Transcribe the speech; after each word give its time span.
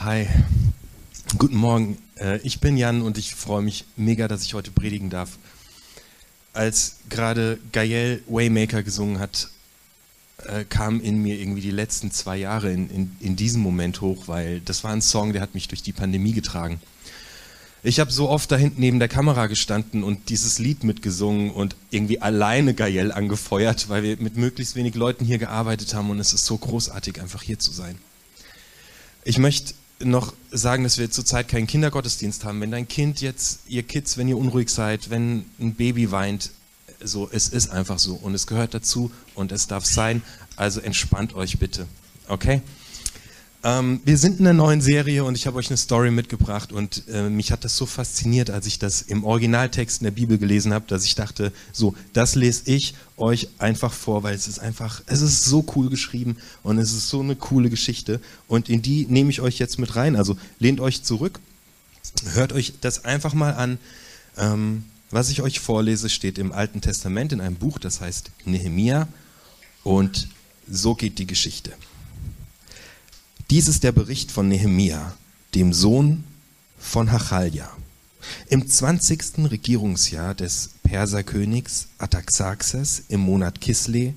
Hi, 0.00 0.28
guten 1.38 1.56
Morgen. 1.56 1.98
Äh, 2.20 2.38
ich 2.42 2.60
bin 2.60 2.76
Jan 2.76 3.02
und 3.02 3.18
ich 3.18 3.34
freue 3.34 3.62
mich 3.62 3.84
mega, 3.96 4.28
dass 4.28 4.44
ich 4.44 4.54
heute 4.54 4.70
predigen 4.70 5.10
darf. 5.10 5.38
Als 6.52 6.98
gerade 7.08 7.58
Gael 7.72 8.22
Waymaker 8.28 8.84
gesungen 8.84 9.18
hat, 9.18 9.48
äh, 10.44 10.62
kamen 10.62 11.00
in 11.00 11.20
mir 11.20 11.40
irgendwie 11.40 11.62
die 11.62 11.72
letzten 11.72 12.12
zwei 12.12 12.36
Jahre 12.36 12.70
in, 12.70 12.88
in, 12.90 13.16
in 13.18 13.34
diesem 13.34 13.60
Moment 13.60 14.00
hoch, 14.00 14.28
weil 14.28 14.60
das 14.60 14.84
war 14.84 14.92
ein 14.92 15.02
Song, 15.02 15.32
der 15.32 15.42
hat 15.42 15.54
mich 15.54 15.66
durch 15.66 15.82
die 15.82 15.92
Pandemie 15.92 16.32
getragen. 16.32 16.80
Ich 17.82 17.98
habe 17.98 18.12
so 18.12 18.28
oft 18.28 18.52
da 18.52 18.56
hinten 18.56 18.80
neben 18.80 19.00
der 19.00 19.08
Kamera 19.08 19.48
gestanden 19.48 20.04
und 20.04 20.28
dieses 20.28 20.60
Lied 20.60 20.84
mitgesungen 20.84 21.50
und 21.50 21.74
irgendwie 21.90 22.22
alleine 22.22 22.72
Gael 22.72 23.10
angefeuert, 23.10 23.88
weil 23.88 24.04
wir 24.04 24.16
mit 24.18 24.36
möglichst 24.36 24.76
wenig 24.76 24.94
Leuten 24.94 25.24
hier 25.24 25.38
gearbeitet 25.38 25.92
haben 25.92 26.08
und 26.10 26.20
es 26.20 26.32
ist 26.32 26.46
so 26.46 26.56
großartig, 26.56 27.20
einfach 27.20 27.42
hier 27.42 27.58
zu 27.58 27.72
sein. 27.72 27.98
Ich 29.24 29.38
möchte 29.38 29.74
noch 30.00 30.32
sagen, 30.50 30.84
dass 30.84 30.98
wir 30.98 31.10
zurzeit 31.10 31.48
keinen 31.48 31.66
Kindergottesdienst 31.66 32.44
haben. 32.44 32.60
Wenn 32.60 32.70
dein 32.70 32.88
Kind 32.88 33.20
jetzt, 33.20 33.60
ihr 33.68 33.82
Kids, 33.82 34.16
wenn 34.16 34.28
ihr 34.28 34.36
unruhig 34.36 34.68
seid, 34.68 35.10
wenn 35.10 35.44
ein 35.58 35.74
Baby 35.74 36.10
weint, 36.10 36.50
so, 37.00 37.28
es 37.30 37.48
ist 37.48 37.70
einfach 37.70 37.98
so 37.98 38.14
und 38.14 38.34
es 38.34 38.46
gehört 38.46 38.74
dazu 38.74 39.10
und 39.34 39.52
es 39.52 39.66
darf 39.66 39.84
sein. 39.84 40.22
Also 40.56 40.80
entspannt 40.80 41.34
euch 41.34 41.58
bitte. 41.58 41.86
Okay? 42.28 42.60
Ähm, 43.68 44.00
wir 44.04 44.16
sind 44.16 44.40
in 44.40 44.46
einer 44.46 44.56
neuen 44.56 44.80
Serie 44.80 45.24
und 45.24 45.34
ich 45.34 45.46
habe 45.46 45.58
euch 45.58 45.68
eine 45.68 45.76
Story 45.76 46.10
mitgebracht 46.10 46.72
und 46.72 47.02
äh, 47.08 47.28
mich 47.28 47.52
hat 47.52 47.64
das 47.64 47.76
so 47.76 47.84
fasziniert, 47.84 48.48
als 48.48 48.66
ich 48.66 48.78
das 48.78 49.02
im 49.02 49.24
Originaltext 49.24 50.00
in 50.00 50.04
der 50.04 50.10
Bibel 50.12 50.38
gelesen 50.38 50.72
habe, 50.72 50.86
dass 50.88 51.04
ich 51.04 51.14
dachte, 51.14 51.52
so, 51.70 51.94
das 52.14 52.34
lese 52.34 52.62
ich 52.64 52.94
euch 53.18 53.48
einfach 53.58 53.92
vor, 53.92 54.22
weil 54.22 54.34
es 54.34 54.48
ist 54.48 54.58
einfach, 54.58 55.02
es 55.04 55.20
ist 55.20 55.44
so 55.44 55.66
cool 55.76 55.90
geschrieben 55.90 56.38
und 56.62 56.78
es 56.78 56.92
ist 56.92 57.10
so 57.10 57.20
eine 57.20 57.36
coole 57.36 57.68
Geschichte 57.68 58.20
und 58.46 58.70
in 58.70 58.80
die 58.80 59.06
nehme 59.06 59.28
ich 59.28 59.42
euch 59.42 59.58
jetzt 59.58 59.78
mit 59.78 59.96
rein. 59.96 60.16
Also 60.16 60.38
lehnt 60.58 60.80
euch 60.80 61.02
zurück, 61.02 61.38
hört 62.32 62.54
euch 62.54 62.74
das 62.80 63.04
einfach 63.04 63.34
mal 63.34 63.52
an. 63.52 63.78
Ähm, 64.38 64.84
was 65.10 65.28
ich 65.28 65.42
euch 65.42 65.60
vorlese, 65.60 66.08
steht 66.08 66.38
im 66.38 66.52
Alten 66.52 66.80
Testament 66.80 67.32
in 67.34 67.42
einem 67.42 67.56
Buch, 67.56 67.78
das 67.78 68.00
heißt 68.00 68.30
Nehemia 68.46 69.08
und 69.84 70.28
so 70.70 70.94
geht 70.94 71.18
die 71.18 71.26
Geschichte. 71.26 71.72
Dies 73.50 73.66
ist 73.66 73.82
der 73.82 73.92
Bericht 73.92 74.30
von 74.30 74.46
Nehemia, 74.48 75.16
dem 75.54 75.72
Sohn 75.72 76.24
von 76.78 77.10
Hachalja. 77.10 77.74
Im 78.50 78.68
20. 78.68 79.50
Regierungsjahr 79.50 80.34
des 80.34 80.72
Perserkönigs 80.82 81.88
Ataxaxes 81.96 83.04
im 83.08 83.20
Monat 83.20 83.62
Kisle 83.62 84.12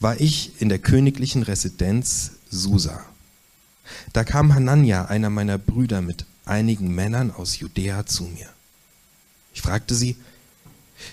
war 0.00 0.20
ich 0.20 0.60
in 0.60 0.68
der 0.68 0.80
königlichen 0.80 1.42
Residenz 1.42 2.32
Susa. 2.50 3.02
Da 4.12 4.22
kam 4.22 4.54
Hanania, 4.54 5.06
einer 5.06 5.30
meiner 5.30 5.56
Brüder, 5.56 6.02
mit 6.02 6.26
einigen 6.44 6.94
Männern 6.94 7.30
aus 7.30 7.58
Judäa 7.58 8.04
zu 8.04 8.24
mir. 8.24 8.50
Ich 9.54 9.62
fragte 9.62 9.94
sie, 9.94 10.16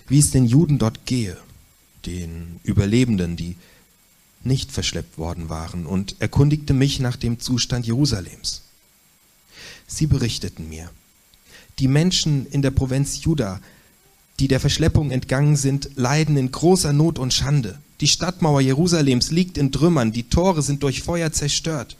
wie 0.10 0.20
es 0.20 0.32
den 0.32 0.46
Juden 0.46 0.78
dort 0.78 1.06
gehe, 1.06 1.38
den 2.06 2.60
Überlebenden, 2.64 3.38
die 3.38 3.56
nicht 4.44 4.72
verschleppt 4.72 5.18
worden 5.18 5.50
waren, 5.50 5.86
und 5.86 6.16
erkundigte 6.20 6.74
mich 6.74 7.00
nach 7.00 7.16
dem 7.16 7.40
Zustand 7.40 7.86
Jerusalems. 7.86 8.62
Sie 9.88 10.08
berichteten 10.08 10.70
mir, 10.70 10.90
die 11.80 11.88
Menschen 11.88 12.46
in 12.48 12.62
der 12.62 12.72
Provinz 12.72 13.24
Juda, 13.24 13.62
die 14.40 14.48
der 14.48 14.60
Verschleppung 14.60 15.12
entgangen 15.12 15.56
sind, 15.56 15.92
leiden 15.96 16.38
in 16.38 16.52
großer 16.52 16.94
Not 16.94 17.20
und 17.20 17.34
Schande. 17.34 17.80
Die 18.00 18.08
Stadtmauer 18.08 18.62
Jerusalems 18.62 19.32
liegt 19.32 19.58
in 19.58 19.72
Trümmern, 19.72 20.12
die 20.12 20.30
Tore 20.30 20.62
sind 20.62 20.84
durch 20.84 21.04
Feuer 21.04 21.32
zerstört. 21.32 21.98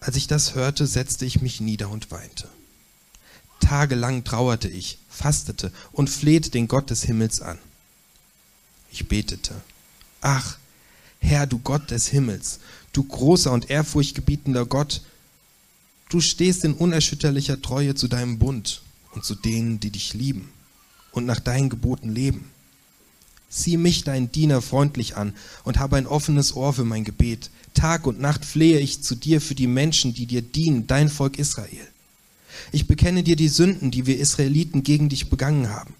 Als 0.00 0.16
ich 0.16 0.26
das 0.26 0.54
hörte, 0.54 0.86
setzte 0.86 1.24
ich 1.24 1.40
mich 1.40 1.60
nieder 1.60 1.88
und 1.88 2.10
weinte. 2.10 2.48
Tagelang 3.60 4.24
trauerte 4.24 4.68
ich, 4.68 4.98
fastete 5.08 5.72
und 5.92 6.10
flehte 6.10 6.50
den 6.50 6.66
Gott 6.68 6.90
des 6.90 7.04
Himmels 7.04 7.40
an. 7.40 7.58
Ich 8.90 9.08
betete. 9.08 9.54
Ach, 10.22 10.56
Herr, 11.18 11.46
du 11.46 11.58
Gott 11.58 11.90
des 11.90 12.06
Himmels, 12.08 12.60
du 12.92 13.02
großer 13.02 13.52
und 13.52 13.68
ehrfurchtgebietender 13.68 14.64
Gott, 14.64 15.02
du 16.08 16.20
stehst 16.20 16.64
in 16.64 16.74
unerschütterlicher 16.74 17.60
Treue 17.60 17.94
zu 17.94 18.08
deinem 18.08 18.38
Bund 18.38 18.82
und 19.12 19.24
zu 19.24 19.34
denen, 19.34 19.80
die 19.80 19.90
dich 19.90 20.14
lieben 20.14 20.48
und 21.10 21.26
nach 21.26 21.40
deinen 21.40 21.70
Geboten 21.70 22.08
leben. 22.08 22.50
Sieh 23.48 23.76
mich, 23.76 24.04
dein 24.04 24.30
Diener, 24.32 24.62
freundlich 24.62 25.16
an 25.16 25.34
und 25.64 25.78
habe 25.78 25.96
ein 25.96 26.06
offenes 26.06 26.54
Ohr 26.54 26.72
für 26.72 26.84
mein 26.84 27.04
Gebet. 27.04 27.50
Tag 27.74 28.06
und 28.06 28.20
Nacht 28.20 28.44
flehe 28.44 28.78
ich 28.78 29.02
zu 29.02 29.14
dir 29.14 29.40
für 29.40 29.54
die 29.54 29.66
Menschen, 29.66 30.14
die 30.14 30.26
dir 30.26 30.40
dienen, 30.40 30.86
dein 30.86 31.08
Volk 31.08 31.38
Israel. 31.38 31.88
Ich 32.70 32.86
bekenne 32.86 33.24
dir 33.24 33.36
die 33.36 33.48
Sünden, 33.48 33.90
die 33.90 34.06
wir 34.06 34.18
Israeliten 34.18 34.84
gegen 34.84 35.08
dich 35.08 35.28
begangen 35.28 35.70
haben. 35.70 35.94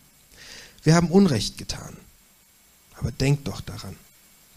Wir 0.85 0.95
haben 0.95 1.11
Unrecht 1.11 1.59
getan. 1.59 1.97
Aber 2.95 3.11
denk 3.11 3.45
doch 3.45 3.61
daran, 3.61 3.97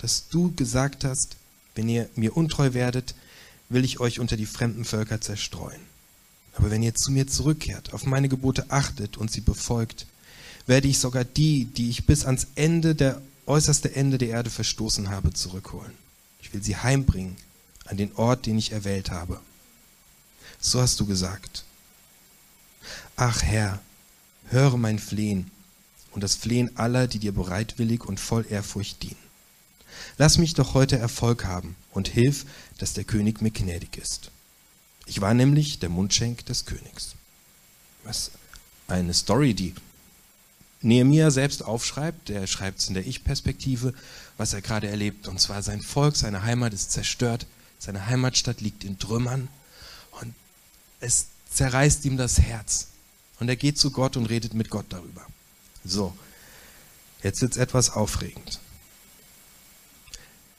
dass 0.05 0.29
du 0.29 0.53
gesagt 0.55 1.03
hast, 1.03 1.35
wenn 1.73 1.89
ihr 1.89 2.07
mir 2.15 2.37
untreu 2.37 2.75
werdet, 2.75 3.15
will 3.69 3.83
ich 3.83 3.99
euch 3.99 4.19
unter 4.19 4.37
die 4.37 4.45
fremden 4.45 4.85
Völker 4.85 5.19
zerstreuen. 5.19 5.81
Aber 6.53 6.69
wenn 6.69 6.83
ihr 6.83 6.93
zu 6.93 7.11
mir 7.11 7.25
zurückkehrt, 7.25 7.91
auf 7.91 8.05
meine 8.05 8.29
Gebote 8.29 8.69
achtet 8.69 9.17
und 9.17 9.31
sie 9.31 9.41
befolgt, 9.41 10.05
werde 10.67 10.87
ich 10.87 10.99
sogar 10.99 11.23
die, 11.23 11.65
die 11.65 11.89
ich 11.89 12.05
bis 12.05 12.23
ans 12.23 12.45
Ende 12.53 12.93
der 12.93 13.19
äußerste 13.47 13.95
Ende 13.95 14.19
der 14.19 14.29
Erde 14.29 14.51
verstoßen 14.51 15.09
habe, 15.09 15.33
zurückholen. 15.33 15.93
Ich 16.39 16.53
will 16.53 16.61
sie 16.61 16.77
heimbringen 16.77 17.35
an 17.85 17.97
den 17.97 18.15
Ort, 18.15 18.45
den 18.45 18.59
ich 18.59 18.73
erwählt 18.73 19.09
habe. 19.09 19.41
So 20.59 20.81
hast 20.81 20.99
du 20.99 21.07
gesagt. 21.07 21.63
Ach 23.15 23.41
Herr, 23.41 23.81
höre 24.49 24.77
mein 24.77 24.99
Flehen 24.99 25.49
und 26.11 26.23
das 26.23 26.35
Flehen 26.35 26.77
aller, 26.77 27.07
die 27.07 27.17
dir 27.17 27.31
bereitwillig 27.31 28.05
und 28.05 28.19
voll 28.19 28.45
Ehrfurcht 28.47 29.01
dienen. 29.01 29.24
Lass 30.17 30.37
mich 30.37 30.53
doch 30.53 30.73
heute 30.73 30.97
Erfolg 30.97 31.45
haben 31.45 31.75
und 31.91 32.07
hilf, 32.07 32.45
dass 32.77 32.93
der 32.93 33.03
König 33.03 33.41
mir 33.41 33.51
gnädig 33.51 33.97
ist. 33.97 34.31
Ich 35.05 35.21
war 35.21 35.33
nämlich 35.33 35.79
der 35.79 35.89
Mundschenk 35.89 36.45
des 36.45 36.65
Königs. 36.65 37.15
Was 38.03 38.31
eine 38.87 39.13
Story, 39.13 39.53
die 39.53 39.73
Nehemiah 40.81 41.31
selbst 41.31 41.63
aufschreibt. 41.63 42.29
Der 42.29 42.47
schreibt 42.47 42.79
es 42.79 42.87
in 42.87 42.93
der 42.93 43.05
Ich-Perspektive, 43.05 43.93
was 44.37 44.53
er 44.53 44.61
gerade 44.61 44.87
erlebt. 44.87 45.27
Und 45.27 45.39
zwar 45.41 45.61
sein 45.63 45.81
Volk, 45.81 46.15
seine 46.15 46.43
Heimat 46.43 46.73
ist 46.73 46.91
zerstört, 46.91 47.47
seine 47.79 48.05
Heimatstadt 48.07 48.61
liegt 48.61 48.83
in 48.83 48.99
Trümmern 48.99 49.47
und 50.21 50.33
es 50.99 51.27
zerreißt 51.51 52.05
ihm 52.05 52.17
das 52.17 52.39
Herz. 52.39 52.87
Und 53.39 53.49
er 53.49 53.55
geht 53.55 53.77
zu 53.77 53.91
Gott 53.91 54.15
und 54.15 54.27
redet 54.27 54.53
mit 54.53 54.69
Gott 54.69 54.85
darüber. 54.89 55.25
So, 55.83 56.15
jetzt 57.21 57.41
wird 57.41 57.53
es 57.53 57.57
etwas 57.57 57.89
aufregend. 57.89 58.59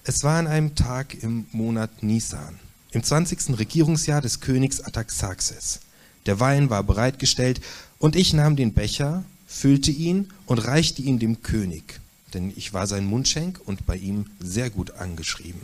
Es 0.09 0.23
war 0.23 0.39
an 0.39 0.47
einem 0.47 0.77
Tag 0.77 1.21
im 1.21 1.47
Monat 1.51 2.05
Nisan, 2.05 2.61
im 2.93 3.03
20. 3.03 3.59
Regierungsjahr 3.59 4.21
des 4.21 4.39
Königs 4.39 4.81
Ataxaxes. 4.81 5.81
Der 6.27 6.39
Wein 6.39 6.71
war 6.71 6.85
bereitgestellt 6.85 7.61
und 7.99 8.15
ich 8.15 8.33
nahm 8.33 8.55
den 8.55 8.73
Becher, 8.73 9.25
füllte 9.49 9.91
ihn 9.91 10.33
und 10.47 10.59
reichte 10.59 11.03
ihn 11.03 11.19
dem 11.19 11.43
König, 11.43 11.99
denn 12.35 12.53
ich 12.55 12.73
war 12.73 12.87
sein 12.87 13.05
Mundschenk 13.05 13.61
und 13.65 13.85
bei 13.85 13.97
ihm 13.97 14.27
sehr 14.39 14.71
gut 14.71 14.93
angeschrieben. 14.93 15.63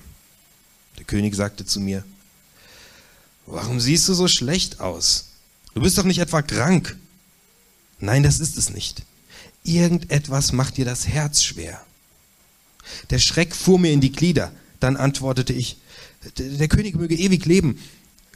Der 0.99 1.05
König 1.05 1.37
sagte 1.37 1.65
zu 1.65 1.79
mir, 1.79 2.03
Warum 3.47 3.79
siehst 3.79 4.09
du 4.09 4.15
so 4.15 4.27
schlecht 4.27 4.81
aus? 4.81 5.27
Du 5.73 5.81
bist 5.83 5.97
doch 5.99 6.05
nicht 6.05 6.19
etwa 6.19 6.43
krank. 6.43 6.97
Nein, 8.01 8.25
das 8.25 8.41
ist 8.41 8.59
es 8.59 8.71
nicht. 8.71 9.05
Irgendetwas 9.63 10.51
macht 10.51 10.79
dir 10.79 10.85
das 10.85 11.07
Herz 11.07 11.45
schwer. 11.45 11.81
Der 13.11 13.19
Schreck 13.19 13.55
fuhr 13.55 13.79
mir 13.79 13.93
in 13.93 14.01
die 14.01 14.13
Glieder. 14.13 14.53
Dann 14.81 14.97
antwortete 14.97 15.53
ich, 15.53 15.77
der 16.37 16.69
König 16.69 16.97
möge 16.97 17.17
ewig 17.17 17.45
leben. 17.47 17.79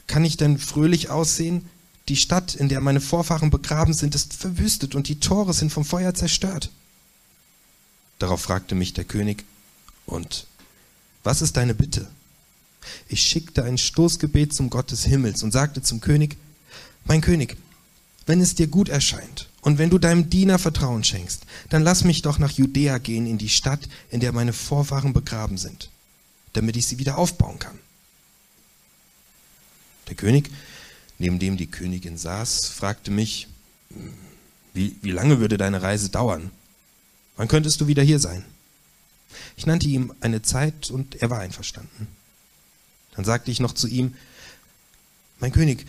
Kann 0.07 0.25
ich 0.25 0.37
denn 0.37 0.57
fröhlich 0.57 1.09
aussehen? 1.09 1.69
Die 2.07 2.15
Stadt, 2.15 2.55
in 2.55 2.69
der 2.69 2.79
meine 2.79 3.01
Vorfahren 3.01 3.49
begraben 3.49 3.93
sind, 3.93 4.15
ist 4.15 4.33
verwüstet 4.33 4.95
und 4.95 5.09
die 5.09 5.19
Tore 5.19 5.53
sind 5.53 5.71
vom 5.71 5.83
Feuer 5.83 6.13
zerstört. 6.13 6.69
Darauf 8.19 8.41
fragte 8.41 8.75
mich 8.75 8.93
der 8.93 9.03
König, 9.03 9.43
und 10.05 10.47
was 11.23 11.41
ist 11.41 11.57
deine 11.57 11.75
Bitte? 11.75 12.07
Ich 13.09 13.21
schickte 13.21 13.65
ein 13.65 13.77
Stoßgebet 13.77 14.53
zum 14.53 14.69
Gott 14.69 14.91
des 14.91 15.03
Himmels 15.03 15.43
und 15.43 15.51
sagte 15.51 15.81
zum 15.81 15.99
König, 15.99 16.37
mein 17.03 17.19
König, 17.19 17.57
wenn 18.25 18.39
es 18.39 18.55
dir 18.55 18.67
gut 18.67 18.87
erscheint 18.87 19.49
und 19.67 19.79
wenn 19.79 19.89
du 19.89 19.97
deinem 19.97 20.29
Diener 20.29 20.59
Vertrauen 20.59 21.03
schenkst, 21.03 21.45
dann 21.67 21.83
lass 21.83 22.05
mich 22.05 22.21
doch 22.21 22.39
nach 22.39 22.51
Judäa 22.51 22.99
gehen, 22.99 23.27
in 23.27 23.37
die 23.37 23.49
Stadt, 23.49 23.81
in 24.09 24.21
der 24.21 24.31
meine 24.31 24.53
Vorfahren 24.53 25.11
begraben 25.11 25.57
sind, 25.57 25.89
damit 26.53 26.77
ich 26.77 26.87
sie 26.87 26.99
wieder 26.99 27.17
aufbauen 27.17 27.59
kann. 27.59 27.77
Der 30.07 30.15
König, 30.15 30.49
neben 31.17 31.37
dem 31.37 31.57
die 31.57 31.67
Königin 31.67 32.17
saß, 32.17 32.67
fragte 32.67 33.11
mich, 33.11 33.49
wie, 34.73 34.95
wie 35.01 35.11
lange 35.11 35.41
würde 35.41 35.57
deine 35.57 35.81
Reise 35.81 36.07
dauern? 36.07 36.49
Wann 37.35 37.49
könntest 37.49 37.81
du 37.81 37.87
wieder 37.87 38.03
hier 38.03 38.19
sein? 38.19 38.45
Ich 39.57 39.65
nannte 39.65 39.89
ihm 39.89 40.13
eine 40.21 40.41
Zeit 40.43 40.89
und 40.91 41.21
er 41.21 41.29
war 41.29 41.41
einverstanden. 41.41 42.07
Dann 43.17 43.25
sagte 43.25 43.51
ich 43.51 43.59
noch 43.59 43.73
zu 43.73 43.89
ihm, 43.89 44.15
Mein 45.41 45.51
König, 45.51 45.85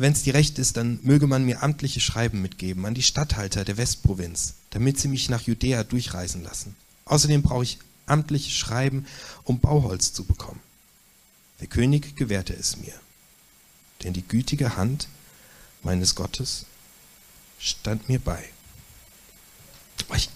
wenn 0.00 0.12
es 0.12 0.22
dir 0.22 0.34
recht 0.34 0.58
ist, 0.58 0.76
dann 0.76 0.98
möge 1.02 1.26
man 1.26 1.44
mir 1.44 1.62
amtliche 1.62 2.00
Schreiben 2.00 2.42
mitgeben 2.42 2.86
an 2.86 2.94
die 2.94 3.02
Statthalter 3.02 3.64
der 3.64 3.76
Westprovinz, 3.76 4.54
damit 4.70 4.98
sie 4.98 5.08
mich 5.08 5.28
nach 5.28 5.42
Judäa 5.42 5.84
durchreisen 5.84 6.42
lassen. 6.42 6.76
Außerdem 7.04 7.42
brauche 7.42 7.64
ich 7.64 7.78
amtliche 8.06 8.50
Schreiben, 8.50 9.06
um 9.44 9.60
Bauholz 9.60 10.12
zu 10.12 10.24
bekommen. 10.24 10.60
Der 11.60 11.68
König 11.68 12.16
gewährte 12.16 12.54
es 12.54 12.76
mir, 12.76 12.94
denn 14.02 14.12
die 14.12 14.26
gütige 14.26 14.76
Hand 14.76 15.08
meines 15.82 16.14
Gottes 16.14 16.66
stand 17.58 18.08
mir 18.08 18.18
bei. 18.18 18.44
Ich 20.14 20.28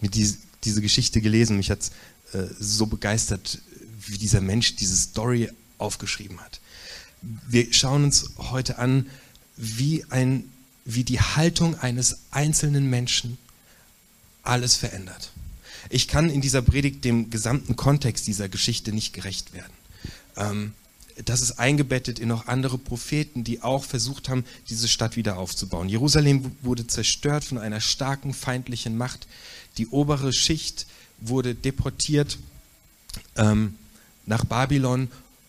mir 0.00 0.10
diese, 0.10 0.38
diese 0.64 0.80
Geschichte 0.80 1.20
gelesen, 1.20 1.56
mich 1.56 1.70
hat 1.70 1.90
äh, 2.32 2.44
so 2.58 2.86
begeistert, 2.86 3.60
wie 4.06 4.18
dieser 4.18 4.40
Mensch 4.40 4.76
diese 4.76 4.96
Story 4.96 5.50
aufgeschrieben 5.78 6.40
hat. 6.40 6.60
Wir 7.22 7.72
schauen 7.72 8.04
uns 8.04 8.30
heute 8.38 8.78
an, 8.78 9.06
wie, 9.56 10.04
ein, 10.10 10.44
wie 10.84 11.04
die 11.04 11.20
Haltung 11.20 11.78
eines 11.78 12.18
einzelnen 12.30 12.88
Menschen 12.88 13.38
alles 14.42 14.76
verändert. 14.76 15.32
Ich 15.90 16.08
kann 16.08 16.30
in 16.30 16.40
dieser 16.40 16.62
Predigt 16.62 17.04
dem 17.04 17.30
gesamten 17.30 17.76
Kontext 17.76 18.26
dieser 18.26 18.48
Geschichte 18.48 18.92
nicht 18.92 19.12
gerecht 19.12 19.52
werden. 19.52 19.72
Ähm, 20.36 20.72
das 21.24 21.42
ist 21.42 21.58
eingebettet 21.58 22.18
in 22.18 22.28
noch 22.28 22.46
andere 22.46 22.78
Propheten, 22.78 23.44
die 23.44 23.62
auch 23.62 23.84
versucht 23.84 24.28
haben, 24.28 24.44
diese 24.68 24.88
Stadt 24.88 25.16
wieder 25.16 25.36
aufzubauen. 25.36 25.88
Jerusalem 25.88 26.52
wurde 26.62 26.86
zerstört 26.86 27.44
von 27.44 27.58
einer 27.58 27.80
starken 27.80 28.32
feindlichen 28.32 28.96
Macht. 28.96 29.26
Die 29.76 29.88
obere 29.88 30.32
Schicht 30.32 30.86
wurde 31.20 31.54
deportiert 31.54 32.38
ähm, 33.36 33.74
nach 34.26 34.44
Babylon 34.44 35.08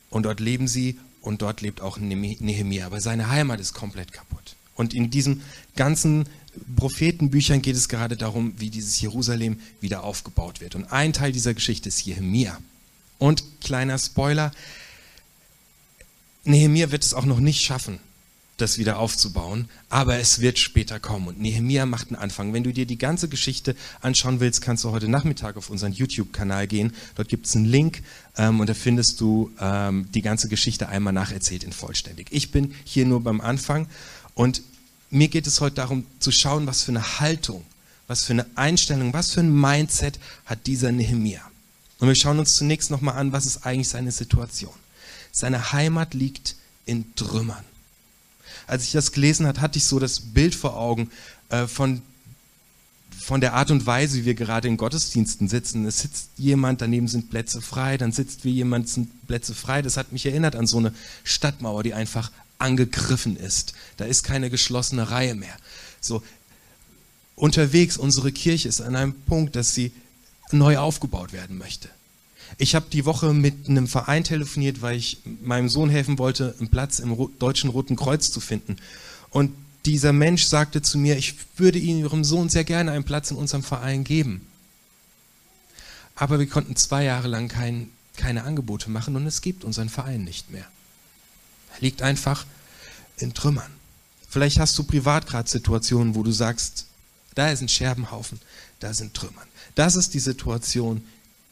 und 0.09 0.23
dort 0.23 0.39
leben 0.39 0.67
sie 0.67 0.99
und 1.21 1.41
dort 1.41 1.61
lebt 1.61 1.81
auch 1.81 1.97
Nehemiah. 1.97 2.85
Aber 2.85 3.01
seine 3.01 3.29
Heimat 3.29 3.59
ist 3.59 3.73
komplett 3.73 4.11
kaputt. 4.11 4.55
Und 4.75 4.93
in 4.93 5.09
diesen 5.09 5.41
ganzen 5.75 6.27
Prophetenbüchern 6.75 7.61
geht 7.61 7.75
es 7.75 7.87
gerade 7.87 8.17
darum, 8.17 8.53
wie 8.57 8.69
dieses 8.69 8.99
Jerusalem 8.99 9.59
wieder 9.79 10.03
aufgebaut 10.03 10.59
wird. 10.59 10.75
Und 10.75 10.91
ein 10.91 11.13
Teil 11.13 11.31
dieser 11.31 11.53
Geschichte 11.53 11.89
ist 11.89 12.05
Nehemiah. 12.05 12.57
Und 13.19 13.43
kleiner 13.61 13.97
Spoiler, 13.97 14.51
Nehemiah 16.43 16.91
wird 16.91 17.03
es 17.03 17.13
auch 17.13 17.25
noch 17.25 17.39
nicht 17.39 17.61
schaffen, 17.61 17.99
das 18.61 18.77
wieder 18.77 18.99
aufzubauen, 18.99 19.67
aber 19.89 20.19
es 20.19 20.39
wird 20.39 20.59
später 20.59 20.99
kommen. 20.99 21.27
Und 21.27 21.39
Nehemiah 21.39 21.85
macht 21.85 22.07
einen 22.07 22.15
Anfang. 22.15 22.53
Wenn 22.53 22.63
du 22.63 22.71
dir 22.71 22.85
die 22.85 22.97
ganze 22.97 23.27
Geschichte 23.27 23.75
anschauen 24.01 24.39
willst, 24.39 24.61
kannst 24.61 24.83
du 24.83 24.91
heute 24.91 25.07
Nachmittag 25.07 25.57
auf 25.57 25.69
unseren 25.69 25.91
YouTube-Kanal 25.91 26.67
gehen. 26.67 26.93
Dort 27.15 27.27
gibt 27.27 27.47
es 27.47 27.55
einen 27.55 27.65
Link 27.65 28.03
ähm, 28.37 28.59
und 28.59 28.69
da 28.69 28.73
findest 28.73 29.19
du 29.19 29.51
ähm, 29.59 30.07
die 30.13 30.21
ganze 30.21 30.47
Geschichte 30.47 30.87
einmal 30.87 31.13
nacherzählt 31.13 31.63
in 31.63 31.73
vollständig. 31.73 32.27
Ich 32.29 32.51
bin 32.51 32.75
hier 32.83 33.05
nur 33.05 33.21
beim 33.21 33.41
Anfang 33.41 33.87
und 34.35 34.61
mir 35.09 35.27
geht 35.27 35.47
es 35.47 35.59
heute 35.59 35.75
darum 35.75 36.05
zu 36.19 36.31
schauen, 36.31 36.67
was 36.67 36.83
für 36.83 36.91
eine 36.91 37.19
Haltung, 37.19 37.63
was 38.07 38.23
für 38.23 38.33
eine 38.33 38.45
Einstellung, 38.55 39.13
was 39.13 39.31
für 39.31 39.41
ein 39.41 39.53
Mindset 39.53 40.19
hat 40.45 40.67
dieser 40.67 40.91
Nehemiah. 40.91 41.41
Und 41.99 42.07
wir 42.07 42.15
schauen 42.15 42.39
uns 42.39 42.55
zunächst 42.55 42.91
nochmal 42.91 43.17
an, 43.17 43.31
was 43.31 43.45
ist 43.45 43.65
eigentlich 43.65 43.89
seine 43.89 44.11
Situation. 44.11 44.73
Seine 45.31 45.71
Heimat 45.71 46.13
liegt 46.13 46.55
in 46.85 47.13
Trümmern 47.15 47.63
als 48.67 48.83
ich 48.83 48.91
das 48.91 49.11
gelesen 49.11 49.47
habe, 49.47 49.61
hatte 49.61 49.77
ich 49.77 49.85
so 49.85 49.99
das 49.99 50.19
Bild 50.19 50.55
vor 50.55 50.77
Augen 50.77 51.11
äh, 51.49 51.67
von, 51.67 52.01
von 53.19 53.41
der 53.41 53.53
Art 53.53 53.71
und 53.71 53.85
Weise, 53.85 54.19
wie 54.19 54.25
wir 54.25 54.33
gerade 54.33 54.67
in 54.67 54.77
Gottesdiensten 54.77 55.47
sitzen. 55.47 55.85
Es 55.85 55.99
sitzt 55.99 56.29
jemand, 56.37 56.81
daneben 56.81 57.07
sind 57.07 57.29
Plätze 57.29 57.61
frei, 57.61 57.97
dann 57.97 58.11
sitzt 58.11 58.45
wie 58.45 58.51
jemand, 58.51 58.89
sind 58.89 59.27
Plätze 59.27 59.53
frei. 59.53 59.81
Das 59.81 59.97
hat 59.97 60.11
mich 60.11 60.25
erinnert 60.25 60.55
an 60.55 60.67
so 60.67 60.77
eine 60.77 60.93
Stadtmauer, 61.23 61.83
die 61.83 61.93
einfach 61.93 62.31
angegriffen 62.57 63.37
ist. 63.37 63.73
Da 63.97 64.05
ist 64.05 64.23
keine 64.23 64.49
geschlossene 64.49 65.09
Reihe 65.11 65.35
mehr. 65.35 65.55
So 65.99 66.23
unterwegs, 67.35 67.97
unsere 67.97 68.31
Kirche 68.31 68.67
ist 68.67 68.81
an 68.81 68.95
einem 68.95 69.13
Punkt, 69.13 69.55
dass 69.55 69.73
sie 69.73 69.91
neu 70.51 70.77
aufgebaut 70.77 71.33
werden 71.33 71.57
möchte. 71.57 71.89
Ich 72.57 72.75
habe 72.75 72.85
die 72.91 73.05
Woche 73.05 73.33
mit 73.33 73.67
einem 73.67 73.87
Verein 73.87 74.23
telefoniert, 74.23 74.81
weil 74.81 74.97
ich 74.97 75.19
meinem 75.41 75.69
Sohn 75.69 75.89
helfen 75.89 76.19
wollte, 76.19 76.55
einen 76.59 76.69
Platz 76.69 76.99
im 76.99 77.15
Deutschen 77.39 77.69
Roten 77.69 77.95
Kreuz 77.95 78.31
zu 78.31 78.39
finden. 78.39 78.77
Und 79.29 79.51
dieser 79.85 80.13
Mensch 80.13 80.45
sagte 80.45 80.81
zu 80.81 80.97
mir, 80.97 81.17
ich 81.17 81.35
würde 81.57 81.79
Ihrem 81.79 82.23
Sohn 82.23 82.49
sehr 82.49 82.63
gerne 82.63 82.91
einen 82.91 83.03
Platz 83.03 83.31
in 83.31 83.37
unserem 83.37 83.63
Verein 83.63 84.03
geben. 84.03 84.45
Aber 86.15 86.39
wir 86.39 86.47
konnten 86.47 86.75
zwei 86.75 87.03
Jahre 87.03 87.27
lang 87.27 87.47
kein, 87.47 87.89
keine 88.15 88.43
Angebote 88.43 88.91
machen 88.91 89.15
und 89.15 89.25
es 89.25 89.41
gibt 89.41 89.63
unseren 89.63 89.89
Verein 89.89 90.23
nicht 90.23 90.51
mehr. 90.51 90.67
Er 91.75 91.81
liegt 91.81 92.01
einfach 92.01 92.45
in 93.17 93.33
Trümmern. 93.33 93.71
Vielleicht 94.29 94.59
hast 94.59 94.77
du 94.77 94.83
privat 94.83 95.27
gerade 95.27 95.49
Situationen, 95.49 96.15
wo 96.15 96.23
du 96.23 96.31
sagst, 96.31 96.85
da 97.35 97.49
ist 97.49 97.61
ein 97.61 97.69
Scherbenhaufen, 97.69 98.39
da 98.79 98.93
sind 98.93 99.13
Trümmern. 99.13 99.47
Das 99.75 99.95
ist 99.95 100.13
die 100.13 100.19
Situation, 100.19 101.03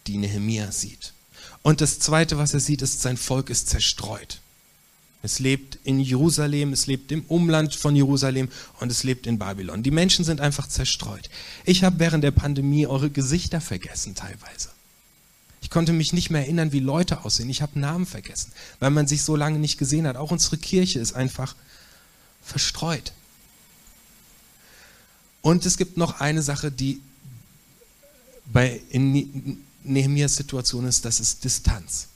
die 0.07 0.17
Nehemia 0.17 0.71
sieht. 0.71 1.13
Und 1.61 1.81
das 1.81 1.99
Zweite, 1.99 2.37
was 2.37 2.53
er 2.53 2.59
sieht, 2.59 2.81
ist, 2.81 3.01
sein 3.01 3.17
Volk 3.17 3.49
ist 3.49 3.69
zerstreut. 3.69 4.39
Es 5.21 5.39
lebt 5.39 5.77
in 5.83 5.99
Jerusalem, 5.99 6.71
es 6.71 6.87
lebt 6.87 7.11
im 7.11 7.23
Umland 7.23 7.75
von 7.75 7.95
Jerusalem 7.95 8.47
und 8.79 8.89
es 8.89 9.03
lebt 9.03 9.27
in 9.27 9.37
Babylon. 9.37 9.83
Die 9.83 9.91
Menschen 9.91 10.23
sind 10.23 10.39
einfach 10.39 10.67
zerstreut. 10.67 11.29
Ich 11.65 11.83
habe 11.83 11.99
während 11.99 12.23
der 12.23 12.31
Pandemie 12.31 12.87
eure 12.87 13.09
Gesichter 13.09 13.59
vergessen 13.59 14.15
teilweise. 14.15 14.69
Ich 15.61 15.69
konnte 15.69 15.91
mich 15.91 16.13
nicht 16.13 16.29
mehr 16.29 16.41
erinnern, 16.41 16.71
wie 16.71 16.79
Leute 16.79 17.25
aussehen. 17.25 17.49
Ich 17.49 17.61
habe 17.61 17.77
Namen 17.77 18.05
vergessen, 18.05 18.53
weil 18.79 18.91
man 18.91 19.07
sich 19.07 19.23
so 19.23 19.35
lange 19.35 19.59
nicht 19.59 19.77
gesehen 19.77 20.07
hat. 20.07 20.15
Auch 20.15 20.31
unsere 20.31 20.57
Kirche 20.57 20.99
ist 20.99 21.13
einfach 21.13 21.53
verstreut. 22.41 23.11
Und 25.41 25.65
es 25.65 25.77
gibt 25.77 25.97
noch 25.97 26.21
eine 26.21 26.41
Sache, 26.41 26.71
die 26.71 27.01
bei, 28.51 28.81
in, 28.89 29.63
Nehemias 29.83 30.35
Situation 30.35 30.85
ist, 30.85 31.05
das 31.05 31.19
ist 31.19 31.43
Distanz. 31.43 32.07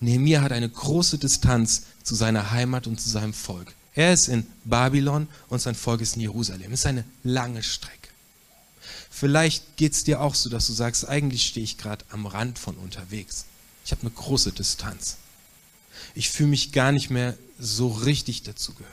Nehemia 0.00 0.42
hat 0.42 0.52
eine 0.52 0.68
große 0.68 1.18
Distanz 1.18 1.82
zu 2.02 2.14
seiner 2.14 2.50
Heimat 2.50 2.86
und 2.86 3.00
zu 3.00 3.08
seinem 3.08 3.32
Volk. 3.32 3.74
Er 3.94 4.12
ist 4.12 4.28
in 4.28 4.46
Babylon 4.64 5.26
und 5.48 5.60
sein 5.60 5.74
Volk 5.74 6.02
ist 6.02 6.16
in 6.16 6.22
Jerusalem. 6.22 6.72
Es 6.72 6.80
ist 6.80 6.86
eine 6.86 7.04
lange 7.22 7.62
Strecke. 7.62 8.08
Vielleicht 9.10 9.76
geht 9.78 9.94
es 9.94 10.04
dir 10.04 10.20
auch 10.20 10.34
so, 10.34 10.50
dass 10.50 10.66
du 10.66 10.74
sagst, 10.74 11.08
eigentlich 11.08 11.46
stehe 11.46 11.64
ich 11.64 11.78
gerade 11.78 12.04
am 12.10 12.26
Rand 12.26 12.58
von 12.58 12.76
unterwegs. 12.76 13.46
Ich 13.84 13.92
habe 13.92 14.02
eine 14.02 14.10
große 14.10 14.52
Distanz. 14.52 15.16
Ich 16.14 16.28
fühle 16.28 16.50
mich 16.50 16.72
gar 16.72 16.92
nicht 16.92 17.08
mehr 17.08 17.36
so 17.58 17.88
richtig 17.88 18.42
dazugehörig. 18.42 18.92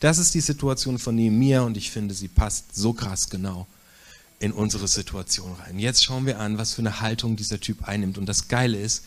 Das 0.00 0.18
ist 0.18 0.34
die 0.34 0.40
Situation 0.40 0.98
von 0.98 1.14
Nehemia 1.14 1.62
und 1.62 1.78
ich 1.78 1.90
finde, 1.90 2.14
sie 2.14 2.28
passt 2.28 2.76
so 2.76 2.92
krass 2.92 3.30
genau 3.30 3.66
in 4.42 4.52
unsere 4.52 4.88
Situation 4.88 5.54
rein. 5.54 5.78
Jetzt 5.78 6.02
schauen 6.02 6.26
wir 6.26 6.40
an, 6.40 6.58
was 6.58 6.74
für 6.74 6.82
eine 6.82 7.00
Haltung 7.00 7.36
dieser 7.36 7.60
Typ 7.60 7.86
einnimmt. 7.86 8.18
Und 8.18 8.26
das 8.26 8.48
Geile 8.48 8.76
ist, 8.76 9.04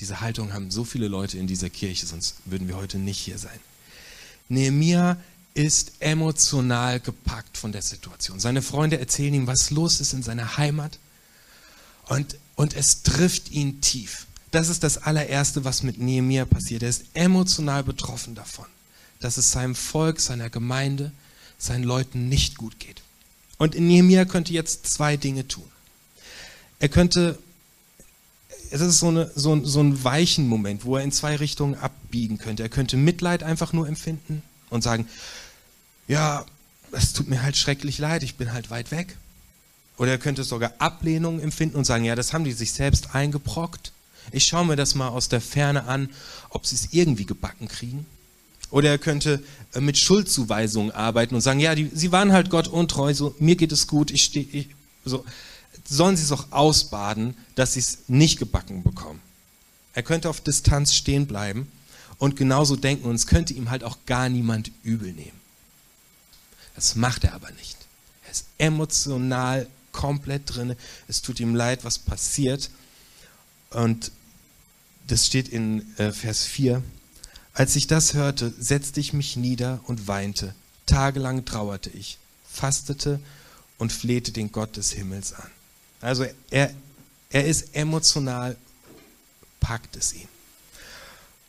diese 0.00 0.22
Haltung 0.22 0.54
haben 0.54 0.70
so 0.70 0.82
viele 0.82 1.08
Leute 1.08 1.36
in 1.36 1.46
dieser 1.46 1.68
Kirche, 1.68 2.06
sonst 2.06 2.36
würden 2.46 2.68
wir 2.68 2.76
heute 2.76 2.98
nicht 2.98 3.18
hier 3.18 3.36
sein. 3.36 3.60
Nehemiah 4.48 5.18
ist 5.52 5.92
emotional 6.00 7.00
gepackt 7.00 7.58
von 7.58 7.70
der 7.70 7.82
Situation. 7.82 8.40
Seine 8.40 8.62
Freunde 8.62 8.98
erzählen 8.98 9.34
ihm, 9.34 9.46
was 9.46 9.70
los 9.70 10.00
ist 10.00 10.14
in 10.14 10.22
seiner 10.22 10.56
Heimat. 10.56 10.98
Und, 12.08 12.38
und 12.54 12.74
es 12.74 13.02
trifft 13.02 13.50
ihn 13.50 13.82
tief. 13.82 14.26
Das 14.52 14.70
ist 14.70 14.82
das 14.84 14.96
allererste, 14.96 15.66
was 15.66 15.82
mit 15.82 15.98
Nehemiah 15.98 16.46
passiert. 16.46 16.82
Er 16.82 16.88
ist 16.88 17.04
emotional 17.12 17.84
betroffen 17.84 18.34
davon, 18.34 18.64
dass 19.20 19.36
es 19.36 19.50
seinem 19.50 19.74
Volk, 19.74 20.18
seiner 20.20 20.48
Gemeinde, 20.48 21.12
seinen 21.58 21.84
Leuten 21.84 22.30
nicht 22.30 22.56
gut 22.56 22.80
geht. 22.80 23.02
Und 23.58 23.78
Nehemiah 23.78 24.24
könnte 24.24 24.52
jetzt 24.52 24.86
zwei 24.86 25.16
Dinge 25.16 25.46
tun. 25.46 25.64
Er 26.78 26.88
könnte, 26.88 27.38
es 28.70 28.80
ist 28.80 29.00
so, 29.00 29.08
eine, 29.08 29.30
so, 29.34 29.64
so 29.64 29.80
ein 29.80 30.04
weichen 30.04 30.46
Moment, 30.46 30.84
wo 30.84 30.96
er 30.96 31.02
in 31.02 31.12
zwei 31.12 31.36
Richtungen 31.36 31.74
abbiegen 31.74 32.38
könnte. 32.38 32.62
Er 32.62 32.68
könnte 32.68 32.96
Mitleid 32.96 33.42
einfach 33.42 33.72
nur 33.72 33.88
empfinden 33.88 34.42
und 34.70 34.82
sagen, 34.82 35.08
ja, 36.06 36.46
es 36.92 37.12
tut 37.12 37.28
mir 37.28 37.42
halt 37.42 37.56
schrecklich 37.56 37.98
leid, 37.98 38.22
ich 38.22 38.36
bin 38.36 38.52
halt 38.52 38.70
weit 38.70 38.90
weg. 38.92 39.16
Oder 39.98 40.12
er 40.12 40.18
könnte 40.18 40.44
sogar 40.44 40.72
Ablehnung 40.78 41.40
empfinden 41.40 41.76
und 41.76 41.84
sagen, 41.84 42.04
ja, 42.04 42.14
das 42.14 42.32
haben 42.32 42.44
die 42.44 42.52
sich 42.52 42.72
selbst 42.72 43.14
eingebrockt. 43.14 43.92
Ich 44.30 44.46
schaue 44.46 44.64
mir 44.64 44.76
das 44.76 44.94
mal 44.94 45.08
aus 45.08 45.28
der 45.28 45.40
Ferne 45.40 45.84
an, 45.84 46.10
ob 46.50 46.66
sie 46.66 46.76
es 46.76 46.92
irgendwie 46.92 47.26
gebacken 47.26 47.66
kriegen. 47.66 48.06
Oder 48.70 48.90
er 48.90 48.98
könnte 48.98 49.42
äh, 49.74 49.80
mit 49.80 49.96
Schuldzuweisungen 49.98 50.92
arbeiten 50.92 51.34
und 51.34 51.40
sagen, 51.40 51.60
ja, 51.60 51.74
die, 51.74 51.90
sie 51.92 52.12
waren 52.12 52.32
halt 52.32 52.50
Gott 52.50 52.68
untreu, 52.68 53.14
so, 53.14 53.34
mir 53.38 53.56
geht 53.56 53.72
es 53.72 53.86
gut, 53.86 54.10
ich 54.10 54.22
stehe, 54.24 54.66
so. 55.04 55.24
Sollen 55.84 56.16
sie 56.16 56.24
es 56.24 56.32
auch 56.32 56.46
ausbaden, 56.50 57.34
dass 57.54 57.74
sie 57.74 57.80
es 57.80 58.00
nicht 58.08 58.38
gebacken 58.38 58.82
bekommen. 58.82 59.20
Er 59.94 60.02
könnte 60.02 60.28
auf 60.28 60.42
Distanz 60.42 60.94
stehen 60.94 61.26
bleiben 61.26 61.70
und 62.18 62.36
genauso 62.36 62.76
denken 62.76 63.08
und 63.08 63.14
es 63.14 63.26
könnte 63.26 63.54
ihm 63.54 63.70
halt 63.70 63.84
auch 63.84 63.98
gar 64.04 64.28
niemand 64.28 64.70
übel 64.82 65.12
nehmen. 65.12 65.38
Das 66.74 66.94
macht 66.94 67.24
er 67.24 67.34
aber 67.34 67.50
nicht. 67.52 67.76
Er 68.24 68.30
ist 68.30 68.46
emotional 68.58 69.66
komplett 69.92 70.42
drin. 70.54 70.76
Es 71.08 71.22
tut 71.22 71.40
ihm 71.40 71.54
leid, 71.54 71.84
was 71.84 71.98
passiert. 71.98 72.70
Und 73.70 74.12
das 75.06 75.26
steht 75.26 75.48
in 75.48 75.96
äh, 75.98 76.12
Vers 76.12 76.44
4. 76.44 76.82
Als 77.58 77.74
ich 77.74 77.88
das 77.88 78.14
hörte, 78.14 78.54
setzte 78.56 79.00
ich 79.00 79.12
mich 79.12 79.34
nieder 79.34 79.80
und 79.88 80.06
weinte. 80.06 80.54
Tagelang 80.86 81.44
trauerte 81.44 81.90
ich, 81.90 82.16
fastete 82.48 83.18
und 83.78 83.92
flehte 83.92 84.30
den 84.30 84.52
Gott 84.52 84.76
des 84.76 84.92
Himmels 84.92 85.32
an. 85.32 85.50
Also 86.00 86.24
er, 86.50 86.72
er 87.30 87.46
ist 87.46 87.74
emotional, 87.74 88.56
packt 89.58 89.96
es 89.96 90.12
ihn. 90.12 90.28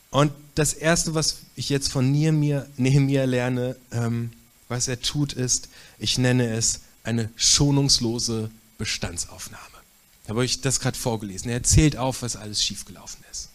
Und 0.10 0.32
das 0.56 0.74
Erste, 0.74 1.14
was 1.14 1.42
ich 1.56 1.70
jetzt 1.70 1.92
von 1.92 2.12
Nehemiah, 2.12 2.66
lerne, 3.26 3.76
ähm, 3.92 4.32
was 4.68 4.88
er 4.88 5.00
tut, 5.00 5.34
ist, 5.34 5.70
ich 6.00 6.18
nenne 6.18 6.52
es 6.56 6.80
eine 7.04 7.30
schonungslose 7.36 8.50
Bestandsaufnahme. 8.80 9.64
Da 10.24 10.30
habe 10.30 10.44
ich 10.44 10.62
das 10.62 10.80
gerade 10.80 10.98
vorgelesen. 10.98 11.52
Er 11.52 11.62
zählt 11.62 11.98
auf, 11.98 12.24
was 12.24 12.36
alles 12.36 12.64
schiefgelaufen 12.64 13.24
ist. 13.32 13.50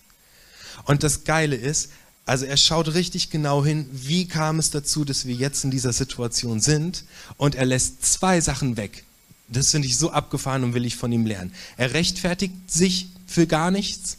Und 0.84 1.02
das 1.02 1.24
Geile 1.24 1.56
ist, 1.56 1.90
also 2.26 2.46
er 2.46 2.56
schaut 2.56 2.94
richtig 2.94 3.30
genau 3.30 3.64
hin, 3.64 3.86
wie 3.92 4.26
kam 4.26 4.58
es 4.58 4.70
dazu, 4.70 5.04
dass 5.04 5.26
wir 5.26 5.34
jetzt 5.34 5.64
in 5.64 5.70
dieser 5.70 5.92
Situation 5.92 6.60
sind. 6.60 7.04
Und 7.36 7.54
er 7.54 7.66
lässt 7.66 8.04
zwei 8.04 8.40
Sachen 8.40 8.76
weg. 8.76 9.04
Das 9.48 9.70
finde 9.70 9.88
ich 9.88 9.98
so 9.98 10.10
abgefahren 10.10 10.64
und 10.64 10.74
will 10.74 10.86
ich 10.86 10.96
von 10.96 11.12
ihm 11.12 11.26
lernen. 11.26 11.52
Er 11.76 11.92
rechtfertigt 11.92 12.54
sich 12.70 13.08
für 13.26 13.46
gar 13.46 13.70
nichts 13.70 14.18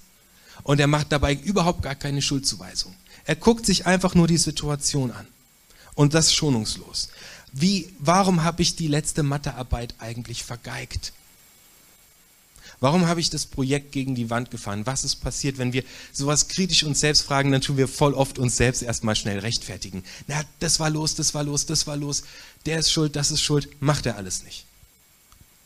und 0.64 0.80
er 0.80 0.88
macht 0.88 1.12
dabei 1.12 1.34
überhaupt 1.34 1.82
gar 1.82 1.96
keine 1.96 2.22
Schuldzuweisung. 2.22 2.94
Er 3.26 3.36
guckt 3.36 3.66
sich 3.66 3.88
einfach 3.88 4.14
nur 4.14 4.28
die 4.28 4.38
Situation 4.38 5.12
an 5.12 5.26
und 5.96 6.14
das 6.14 6.32
schonungslos. 6.32 7.10
Wie, 7.52 7.92
warum 8.00 8.44
habe 8.44 8.62
ich 8.62 8.76
die 8.76 8.88
letzte 8.88 9.24
Mathearbeit 9.24 9.96
eigentlich 9.98 10.44
vergeigt? 10.44 11.12
Warum 12.86 13.08
habe 13.08 13.20
ich 13.20 13.32
das 13.32 13.48
Projekt 13.48 13.94
gegen 13.94 14.14
die 14.14 14.30
Wand 14.30 14.52
gefahren? 14.52 14.86
Was 14.86 15.04
ist 15.04 15.16
passiert, 15.16 15.58
wenn 15.58 15.74
wir 15.74 15.84
sowas 16.14 16.50
kritisch 16.50 16.84
uns 16.84 17.00
selbst 17.00 17.24
fragen, 17.24 17.52
dann 17.52 17.62
tun 17.62 17.78
wir 17.78 17.88
voll 17.88 18.14
oft 18.14 18.38
uns 18.38 18.58
selbst 18.58 18.84
erstmal 18.84 19.16
schnell 19.16 19.40
rechtfertigen. 19.40 20.04
Na, 20.28 20.44
das 20.60 20.80
war 20.80 20.92
los, 20.92 21.16
das 21.16 21.34
war 21.34 21.44
los, 21.44 21.66
das 21.66 21.88
war 21.88 21.98
los, 21.98 22.22
der 22.68 22.78
ist 22.78 22.92
schuld, 22.92 23.16
das 23.16 23.32
ist 23.32 23.42
schuld, 23.42 23.82
macht 23.82 24.06
er 24.06 24.18
alles 24.18 24.44
nicht. 24.44 24.66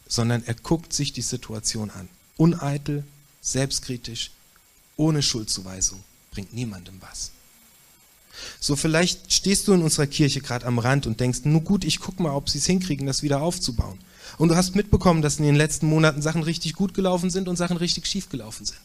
Sondern 0.07 0.45
er 0.45 0.53
guckt 0.53 0.93
sich 0.93 1.11
die 1.11 1.21
Situation 1.21 1.89
an. 1.89 2.07
Uneitel, 2.37 3.03
selbstkritisch, 3.41 4.31
ohne 4.95 5.21
Schuldzuweisung, 5.21 6.01
bringt 6.31 6.53
niemandem 6.53 7.01
was. 7.01 7.31
So 8.61 8.77
vielleicht 8.77 9.33
stehst 9.33 9.67
du 9.67 9.73
in 9.73 9.81
unserer 9.81 10.07
Kirche 10.07 10.39
gerade 10.39 10.65
am 10.65 10.79
Rand 10.79 11.05
und 11.05 11.19
denkst, 11.19 11.39
nur 11.43 11.65
gut, 11.65 11.83
ich 11.83 11.99
guck 11.99 12.21
mal, 12.21 12.31
ob 12.31 12.49
sie 12.49 12.59
es 12.59 12.65
hinkriegen, 12.65 13.07
das 13.07 13.23
wieder 13.23 13.41
aufzubauen. 13.41 13.99
Und 14.39 14.47
du 14.47 14.55
hast 14.55 14.73
mitbekommen, 14.73 15.21
dass 15.21 15.37
in 15.37 15.43
den 15.43 15.55
letzten 15.55 15.85
Monaten 15.85 16.21
Sachen 16.21 16.43
richtig 16.43 16.73
gut 16.73 16.93
gelaufen 16.93 17.29
sind 17.29 17.49
und 17.49 17.57
Sachen 17.57 17.75
richtig 17.75 18.07
schief 18.07 18.29
gelaufen 18.29 18.65
sind. 18.65 18.79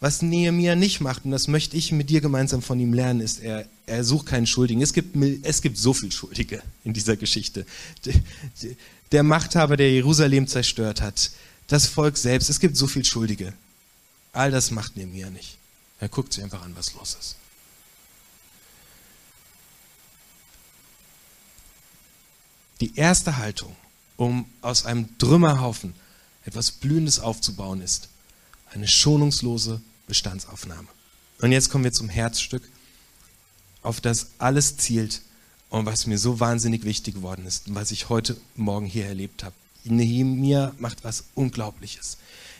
Was 0.00 0.20
Nehemiah 0.20 0.76
nicht 0.76 1.00
macht, 1.00 1.24
und 1.24 1.30
das 1.30 1.48
möchte 1.48 1.78
ich 1.78 1.92
mit 1.92 2.10
dir 2.10 2.20
gemeinsam 2.20 2.60
von 2.60 2.78
ihm 2.78 2.92
lernen, 2.92 3.22
ist, 3.22 3.40
er, 3.40 3.66
er 3.86 4.04
sucht 4.04 4.26
keinen 4.26 4.46
Schuldigen. 4.46 4.82
Es 4.82 4.92
gibt, 4.92 5.16
es 5.44 5.62
gibt 5.62 5.78
so 5.78 5.94
viel 5.94 6.12
Schuldige 6.12 6.62
in 6.84 6.92
dieser 6.92 7.16
Geschichte. 7.16 7.64
Der 9.12 9.22
Machthaber, 9.22 9.78
der 9.78 9.90
Jerusalem 9.90 10.46
zerstört 10.46 11.00
hat, 11.00 11.30
das 11.68 11.86
Volk 11.86 12.18
selbst, 12.18 12.50
es 12.50 12.60
gibt 12.60 12.76
so 12.76 12.86
viel 12.86 13.06
Schuldige. 13.06 13.54
All 14.34 14.50
das 14.50 14.70
macht 14.70 14.94
Nehemiah 14.98 15.30
nicht. 15.30 15.56
Er 16.00 16.10
guckt 16.10 16.34
sich 16.34 16.44
einfach 16.44 16.60
an, 16.60 16.76
was 16.76 16.92
los 16.92 17.16
ist. 17.18 17.36
Die 22.82 22.94
erste 22.94 23.38
Haltung 23.38 23.74
um 24.16 24.46
aus 24.62 24.86
einem 24.86 25.18
Trümmerhaufen 25.18 25.94
etwas 26.44 26.70
Blühendes 26.70 27.20
aufzubauen 27.20 27.80
ist. 27.80 28.08
Eine 28.72 28.88
schonungslose 28.88 29.80
Bestandsaufnahme. 30.06 30.88
Und 31.40 31.52
jetzt 31.52 31.70
kommen 31.70 31.84
wir 31.84 31.92
zum 31.92 32.08
Herzstück, 32.08 32.62
auf 33.82 34.00
das 34.00 34.28
alles 34.38 34.76
zielt 34.76 35.22
und 35.68 35.86
was 35.86 36.06
mir 36.06 36.18
so 36.18 36.40
wahnsinnig 36.40 36.84
wichtig 36.84 37.14
geworden 37.14 37.46
ist 37.46 37.68
und 37.68 37.74
was 37.74 37.90
ich 37.90 38.08
heute 38.08 38.36
Morgen 38.56 38.86
hier 38.86 39.06
erlebt 39.06 39.44
habe. 39.44 39.54
Nehemiah 39.84 40.72
macht 40.78 41.04
was 41.04 41.24
Unglaubliches. 41.34 42.16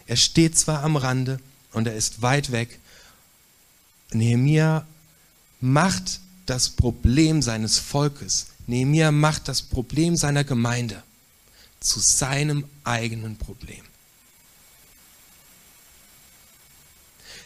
Er 0.06 0.16
steht 0.16 0.58
zwar 0.58 0.82
am 0.82 0.96
Rande 0.96 1.40
und 1.72 1.86
er 1.86 1.94
ist 1.94 2.20
weit 2.20 2.52
weg. 2.52 2.78
Nehemiah 4.12 4.86
macht 5.60 6.20
das 6.46 6.68
Problem 6.68 7.40
seines 7.40 7.78
Volkes. 7.78 8.48
Nehemiah 8.66 9.10
macht 9.10 9.48
das 9.48 9.62
Problem 9.62 10.16
seiner 10.16 10.44
Gemeinde 10.44 11.02
zu 11.80 12.00
seinem 12.00 12.68
eigenen 12.84 13.36
Problem. 13.36 13.84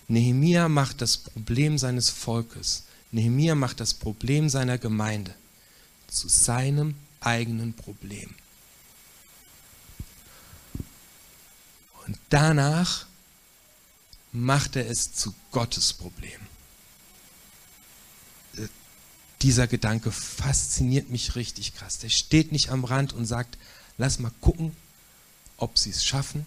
Nehemia 0.08 0.68
macht 0.68 1.02
das 1.02 1.18
Problem 1.18 1.76
seines 1.76 2.08
Volkes, 2.08 2.84
Nehemia 3.10 3.54
macht 3.54 3.80
das 3.80 3.94
Problem 3.94 4.48
seiner 4.48 4.78
Gemeinde 4.78 5.34
zu 6.08 6.28
seinem 6.28 6.94
eigenen 7.20 7.74
Problem. 7.74 8.34
Und 12.06 12.18
danach 12.30 13.06
macht 14.32 14.76
er 14.76 14.88
es 14.88 15.12
zu 15.12 15.34
Gottes 15.52 15.92
Problem. 15.92 16.40
Dieser 19.42 19.66
Gedanke 19.66 20.10
fasziniert 20.10 21.10
mich 21.10 21.36
richtig 21.36 21.74
krass. 21.74 21.98
Der 21.98 22.08
steht 22.08 22.50
nicht 22.50 22.70
am 22.70 22.84
Rand 22.84 23.12
und 23.12 23.26
sagt, 23.26 23.56
lass 23.98 24.18
mal 24.18 24.32
gucken, 24.40 24.74
ob 25.56 25.76
sie 25.76 25.90
es 25.90 26.04
schaffen, 26.04 26.46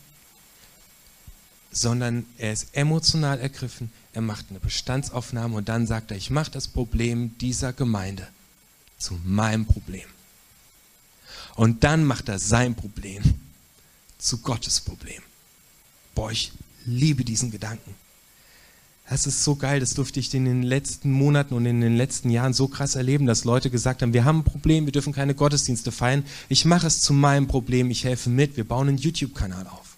sondern 1.72 2.25
er 2.38 2.51
ist 2.53 2.67
emotional 2.74 3.39
ergriffen, 3.39 3.91
er 4.13 4.22
macht 4.22 4.48
eine 4.50 4.60
Bestandsaufnahme 4.60 5.55
und 5.58 5.70
dann 5.70 5.88
sagt 5.88 6.12
er, 6.12 6.17
ich 6.17 6.29
mache 6.29 6.51
das 6.51 6.67
Problem 6.67 7.38
dieser 7.38 7.72
Gemeinde 7.72 8.27
zu 8.98 9.20
meinem 9.24 9.65
Problem. 9.65 10.08
Und 11.55 11.84
dann 11.84 12.03
macht 12.05 12.29
er 12.29 12.39
sein 12.39 12.75
Problem 12.75 13.24
zu 14.17 14.39
Gottes 14.39 14.81
Problem. 14.81 15.22
Boah, 16.13 16.31
ich 16.31 16.51
liebe 16.86 17.24
diesen 17.24 17.51
Gedanken. 17.51 17.96
Das 19.12 19.27
ist 19.27 19.44
so 19.44 19.58
geil, 19.58 19.82
das 19.82 19.94
durfte 19.94 20.22
ich 20.22 20.34
in 20.34 20.46
den 20.46 20.63
letzten 20.63 21.12
Monaten 21.12 21.53
und 21.53 21.65
in 21.65 21.82
den 21.82 21.98
letzten 21.98 22.30
Jahren 22.30 22.53
so 22.53 22.70
krass 22.70 22.96
erleben, 22.96 23.25
dass 23.25 23.44
Leute 23.44 23.70
gesagt 23.70 24.01
haben, 24.01 24.13
wir 24.13 24.24
haben 24.24 24.39
ein 24.39 24.44
Problem, 24.46 24.86
wir 24.86 24.94
dürfen 24.94 25.12
keine 25.12 25.36
Gottesdienste 25.36 25.91
feiern. 25.91 26.24
Ich 26.48 26.63
mache 26.63 26.88
es 26.88 27.01
zu 27.01 27.12
meinem 27.12 27.50
Problem, 27.50 27.91
ich 27.91 28.06
helfe 28.06 28.30
mit, 28.30 28.56
wir 28.56 28.63
bauen 28.63 28.88
einen 28.88 28.98
YouTube-Kanal 28.98 29.68
auf. 29.68 29.98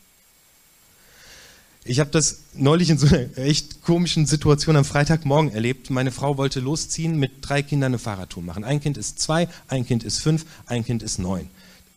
Ich 1.86 2.00
habe 2.00 2.10
das 2.10 2.39
neulich 2.55 2.89
in 2.89 2.98
so 2.98 3.05
einer 3.05 3.38
echt 3.38 3.84
komischen 3.84 4.25
Situation 4.25 4.77
am 4.77 4.84
Freitagmorgen 4.84 5.53
erlebt. 5.53 5.91
Meine 5.91 6.12
Frau 6.12 6.38
wollte 6.38 6.60
losziehen, 6.60 7.20
mit 7.20 7.34
drei 7.41 7.62
Kindern 7.62 7.91
eine 7.91 8.00
Fahrradtour 8.00 8.41
machen. 8.41 8.63
Ein 8.63 8.82
Kind 8.82 8.98
ist 8.98 9.20
zwei, 9.20 9.48
ein 9.67 9.86
Kind 9.86 10.03
ist 10.03 10.22
fünf, 10.22 10.43
ein 10.65 10.84
Kind 10.84 11.03
ist 11.03 11.20
neun 11.20 11.51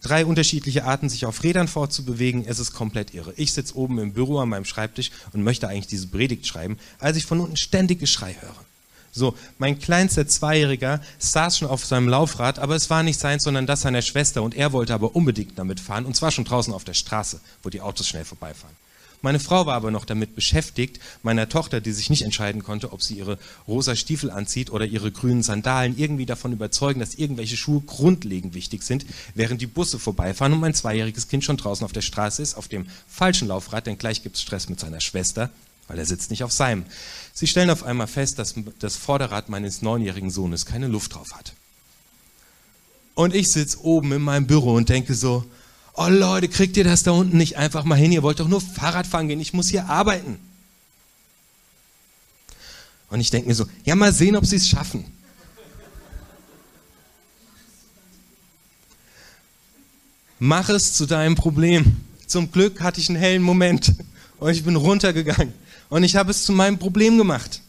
drei 0.06 0.25
unterschiedliche 0.25 0.84
Arten, 0.84 1.08
sich 1.08 1.26
auf 1.26 1.42
Rädern 1.42 1.68
fortzubewegen. 1.68 2.44
Es 2.46 2.58
ist 2.58 2.72
komplett 2.72 3.14
irre. 3.14 3.32
Ich 3.36 3.52
sitze 3.52 3.76
oben 3.76 3.98
im 3.98 4.12
Büro 4.12 4.38
an 4.38 4.48
meinem 4.48 4.64
Schreibtisch 4.64 5.10
und 5.32 5.42
möchte 5.42 5.68
eigentlich 5.68 5.86
diese 5.86 6.06
Predigt 6.06 6.46
schreiben, 6.46 6.78
als 6.98 7.16
ich 7.16 7.26
von 7.26 7.40
unten 7.40 7.56
ständig 7.56 7.98
Geschrei 7.98 8.36
höre. 8.40 8.66
So, 9.12 9.34
mein 9.56 9.78
kleinster 9.78 10.28
Zweijähriger 10.28 11.00
saß 11.18 11.58
schon 11.58 11.68
auf 11.68 11.86
seinem 11.86 12.08
Laufrad, 12.08 12.58
aber 12.58 12.76
es 12.76 12.90
war 12.90 13.02
nicht 13.02 13.18
seins, 13.18 13.44
sondern 13.44 13.66
das 13.66 13.80
seiner 13.80 14.02
Schwester 14.02 14.42
und 14.42 14.54
er 14.54 14.72
wollte 14.72 14.92
aber 14.92 15.16
unbedingt 15.16 15.58
damit 15.58 15.80
fahren 15.80 16.04
und 16.04 16.14
zwar 16.14 16.30
schon 16.30 16.44
draußen 16.44 16.72
auf 16.72 16.84
der 16.84 16.92
Straße, 16.92 17.40
wo 17.62 17.70
die 17.70 17.80
Autos 17.80 18.08
schnell 18.08 18.26
vorbeifahren. 18.26 18.76
Meine 19.26 19.40
Frau 19.40 19.66
war 19.66 19.75
aber 19.75 19.90
noch 19.90 20.04
damit 20.04 20.37
beschäftigt, 20.37 21.00
meiner 21.25 21.49
Tochter, 21.49 21.80
die 21.80 21.90
sich 21.90 22.11
nicht 22.11 22.23
entscheiden 22.23 22.62
konnte, 22.62 22.92
ob 22.92 23.02
sie 23.02 23.14
ihre 23.14 23.40
rosa 23.66 23.97
Stiefel 23.97 24.30
anzieht 24.30 24.71
oder 24.71 24.87
ihre 24.87 25.11
grünen 25.11 25.42
Sandalen, 25.42 25.99
irgendwie 25.99 26.26
davon 26.26 26.52
überzeugen, 26.52 27.00
dass 27.00 27.16
irgendwelche 27.16 27.56
Schuhe 27.56 27.80
grundlegend 27.80 28.54
wichtig 28.54 28.85
sind, 28.85 29.04
während 29.35 29.61
die 29.61 29.66
Busse 29.66 29.99
vorbeifahren 29.99 30.52
und 30.52 30.61
mein 30.61 30.75
zweijähriges 30.75 31.26
Kind 31.26 31.42
schon 31.42 31.56
draußen 31.56 31.85
auf 31.85 31.90
der 31.90 32.02
Straße 32.02 32.40
ist, 32.40 32.54
auf 32.54 32.68
dem 32.68 32.87
falschen 33.09 33.49
Laufrad, 33.49 33.88
denn 33.88 33.99
gleich 33.99 34.23
gibt 34.23 34.37
es 34.37 34.42
Stress 34.42 34.68
mit 34.68 34.78
seiner 34.78 35.00
Schwester, 35.00 35.50
weil 35.88 35.99
er 35.99 36.06
sitzt 36.06 36.30
nicht 36.30 36.45
auf 36.45 36.52
seinem. 36.52 36.85
Sie 37.35 37.49
stellen 37.49 37.71
auf 37.71 37.83
einmal 37.83 38.06
fest, 38.06 38.38
dass 38.38 38.54
das 38.78 38.95
Vorderrad 38.95 39.49
meines 39.49 39.83
neunjährigen 39.83 40.30
Sohnes 40.30 40.66
keine 40.66 40.87
Luft 40.87 41.16
drauf 41.16 41.33
hat. 41.35 41.52
Und 43.16 43.35
ich 43.35 43.50
sitze 43.50 43.83
oben 43.83 44.12
in 44.12 44.23
meinem 44.23 44.47
Büro 44.47 44.75
und 44.75 44.88
denke 44.88 45.14
so, 45.14 45.45
oh 45.97 46.09
Leute, 46.09 46.49
kriegt 46.49 46.76
ihr 46.76 46.85
das 46.85 47.03
da 47.03 47.12
unten 47.12 47.37
nicht 47.37 47.57
einfach 47.57 47.85
mal 47.85 47.97
hin? 47.97 48.12
Ihr 48.12 48.23
wollt 48.23 48.41
doch 48.41 48.49
nur 48.49 48.61
Fahrrad 48.61 49.07
fahren 49.07 49.29
gehen, 49.29 49.41
ich 49.41 49.53
muss 49.53 49.69
hier 49.69 49.87
arbeiten. 49.87 50.38
Und 53.09 53.21
ich 53.21 53.31
denke 53.31 53.49
mir 53.49 53.55
so, 53.55 53.67
ja, 53.85 53.95
mal 53.95 54.12
sehen, 54.12 54.37
ob 54.37 54.47
sie 54.47 54.57
es 54.57 54.69
schaffen. 54.69 55.05
Mach 60.38 60.69
es 60.69 60.93
zu 60.93 61.07
deinem 61.07 61.35
Problem. 61.35 61.97
Zum 62.26 62.50
Glück 62.50 62.81
hatte 62.81 63.00
ich 63.00 63.09
einen 63.09 63.19
hellen 63.19 63.43
Moment 63.43 63.95
und 64.38 64.50
ich 64.50 64.65
bin 64.65 64.76
runtergegangen 64.76 65.55
und 65.88 66.03
ich 66.03 66.17
habe 66.17 66.31
es 66.31 66.45
zu 66.45 66.53
meinem 66.53 66.79
Problem 66.79 67.17
gemacht. 67.17 67.62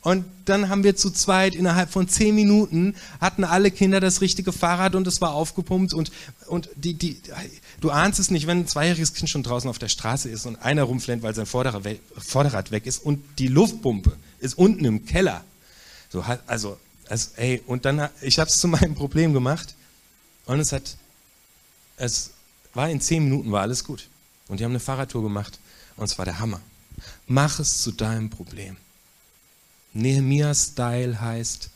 Und 0.00 0.24
dann 0.44 0.68
haben 0.68 0.84
wir 0.84 0.96
zu 0.96 1.10
zweit 1.10 1.54
innerhalb 1.54 1.90
von 1.90 2.08
zehn 2.08 2.34
Minuten 2.34 2.94
hatten 3.20 3.44
alle 3.44 3.70
Kinder 3.70 4.00
das 4.00 4.20
richtige 4.20 4.52
Fahrrad 4.52 4.94
und 4.94 5.06
es 5.06 5.20
war 5.20 5.34
aufgepumpt 5.34 5.92
und, 5.92 6.12
und 6.46 6.70
die, 6.76 6.94
die, 6.94 7.20
du 7.80 7.90
ahnst 7.90 8.20
es 8.20 8.30
nicht, 8.30 8.46
wenn 8.46 8.60
ein 8.60 8.68
zweijähriges 8.68 9.14
Kind 9.14 9.28
schon 9.28 9.42
draußen 9.42 9.68
auf 9.68 9.78
der 9.78 9.88
Straße 9.88 10.28
ist 10.28 10.46
und 10.46 10.56
einer 10.56 10.84
rumflennt, 10.84 11.22
weil 11.22 11.34
sein 11.34 11.46
Vorderrad 11.46 12.70
weg 12.70 12.86
ist 12.86 13.04
und 13.04 13.22
die 13.38 13.48
Luftpumpe 13.48 14.16
ist 14.38 14.56
unten 14.56 14.84
im 14.84 15.04
Keller. 15.04 15.44
So, 16.10 16.24
also, 16.46 16.78
also 17.08 17.30
ey, 17.36 17.62
und 17.66 17.84
dann, 17.84 18.08
ich 18.20 18.38
habe 18.38 18.48
es 18.48 18.56
zu 18.56 18.68
meinem 18.68 18.94
Problem 18.94 19.32
gemacht 19.32 19.74
und 20.46 20.60
es 20.60 20.72
hat, 20.72 20.96
es 21.96 22.30
war 22.72 22.88
in 22.88 23.00
zehn 23.00 23.24
Minuten, 23.24 23.50
war 23.50 23.62
alles 23.62 23.84
gut. 23.84 24.08
Und 24.46 24.60
die 24.60 24.64
haben 24.64 24.72
eine 24.72 24.80
Fahrradtour 24.80 25.22
gemacht 25.22 25.58
und 25.96 26.04
es 26.04 26.16
war 26.16 26.24
der 26.24 26.38
Hammer. 26.38 26.60
Mach 27.26 27.58
es 27.58 27.82
zu 27.82 27.92
deinem 27.92 28.30
Problem. 28.30 28.76
Nehemiah-Style 29.94 31.20
heißt, 31.20 31.70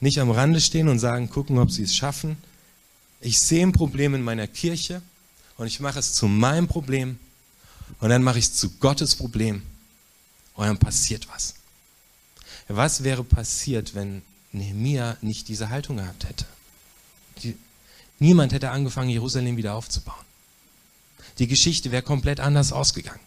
nicht 0.00 0.18
am 0.18 0.30
Rande 0.30 0.60
stehen 0.60 0.88
und 0.88 0.98
sagen, 0.98 1.30
gucken, 1.30 1.58
ob 1.58 1.70
sie 1.70 1.82
es 1.82 1.94
schaffen. 1.94 2.36
Ich 3.20 3.40
sehe 3.40 3.66
ein 3.66 3.72
Problem 3.72 4.14
in 4.14 4.22
meiner 4.22 4.46
Kirche 4.46 5.02
und 5.56 5.66
ich 5.66 5.80
mache 5.80 5.98
es 5.98 6.12
zu 6.12 6.28
meinem 6.28 6.68
Problem 6.68 7.18
und 8.00 8.10
dann 8.10 8.22
mache 8.22 8.38
ich 8.38 8.46
es 8.46 8.54
zu 8.54 8.70
Gottes 8.78 9.16
Problem 9.16 9.62
und 10.54 10.66
dann 10.66 10.78
passiert 10.78 11.28
was. 11.28 11.54
Was 12.68 13.04
wäre 13.04 13.24
passiert, 13.24 13.94
wenn 13.94 14.22
Nehemiah 14.52 15.16
nicht 15.22 15.48
diese 15.48 15.70
Haltung 15.70 15.98
gehabt 15.98 16.24
hätte? 16.24 16.46
Die, 17.42 17.56
niemand 18.18 18.52
hätte 18.52 18.70
angefangen, 18.70 19.10
Jerusalem 19.10 19.56
wieder 19.56 19.74
aufzubauen. 19.74 20.24
Die 21.38 21.46
Geschichte 21.46 21.90
wäre 21.90 22.02
komplett 22.02 22.40
anders 22.40 22.72
ausgegangen. 22.72 23.20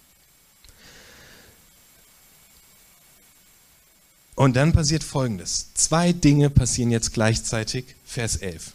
Und 4.39 4.55
dann 4.55 4.71
passiert 4.71 5.03
Folgendes. 5.03 5.73
Zwei 5.73 6.13
Dinge 6.13 6.49
passieren 6.49 6.91
jetzt 6.91 7.11
gleichzeitig. 7.11 7.83
Vers 8.05 8.37
11. 8.37 8.71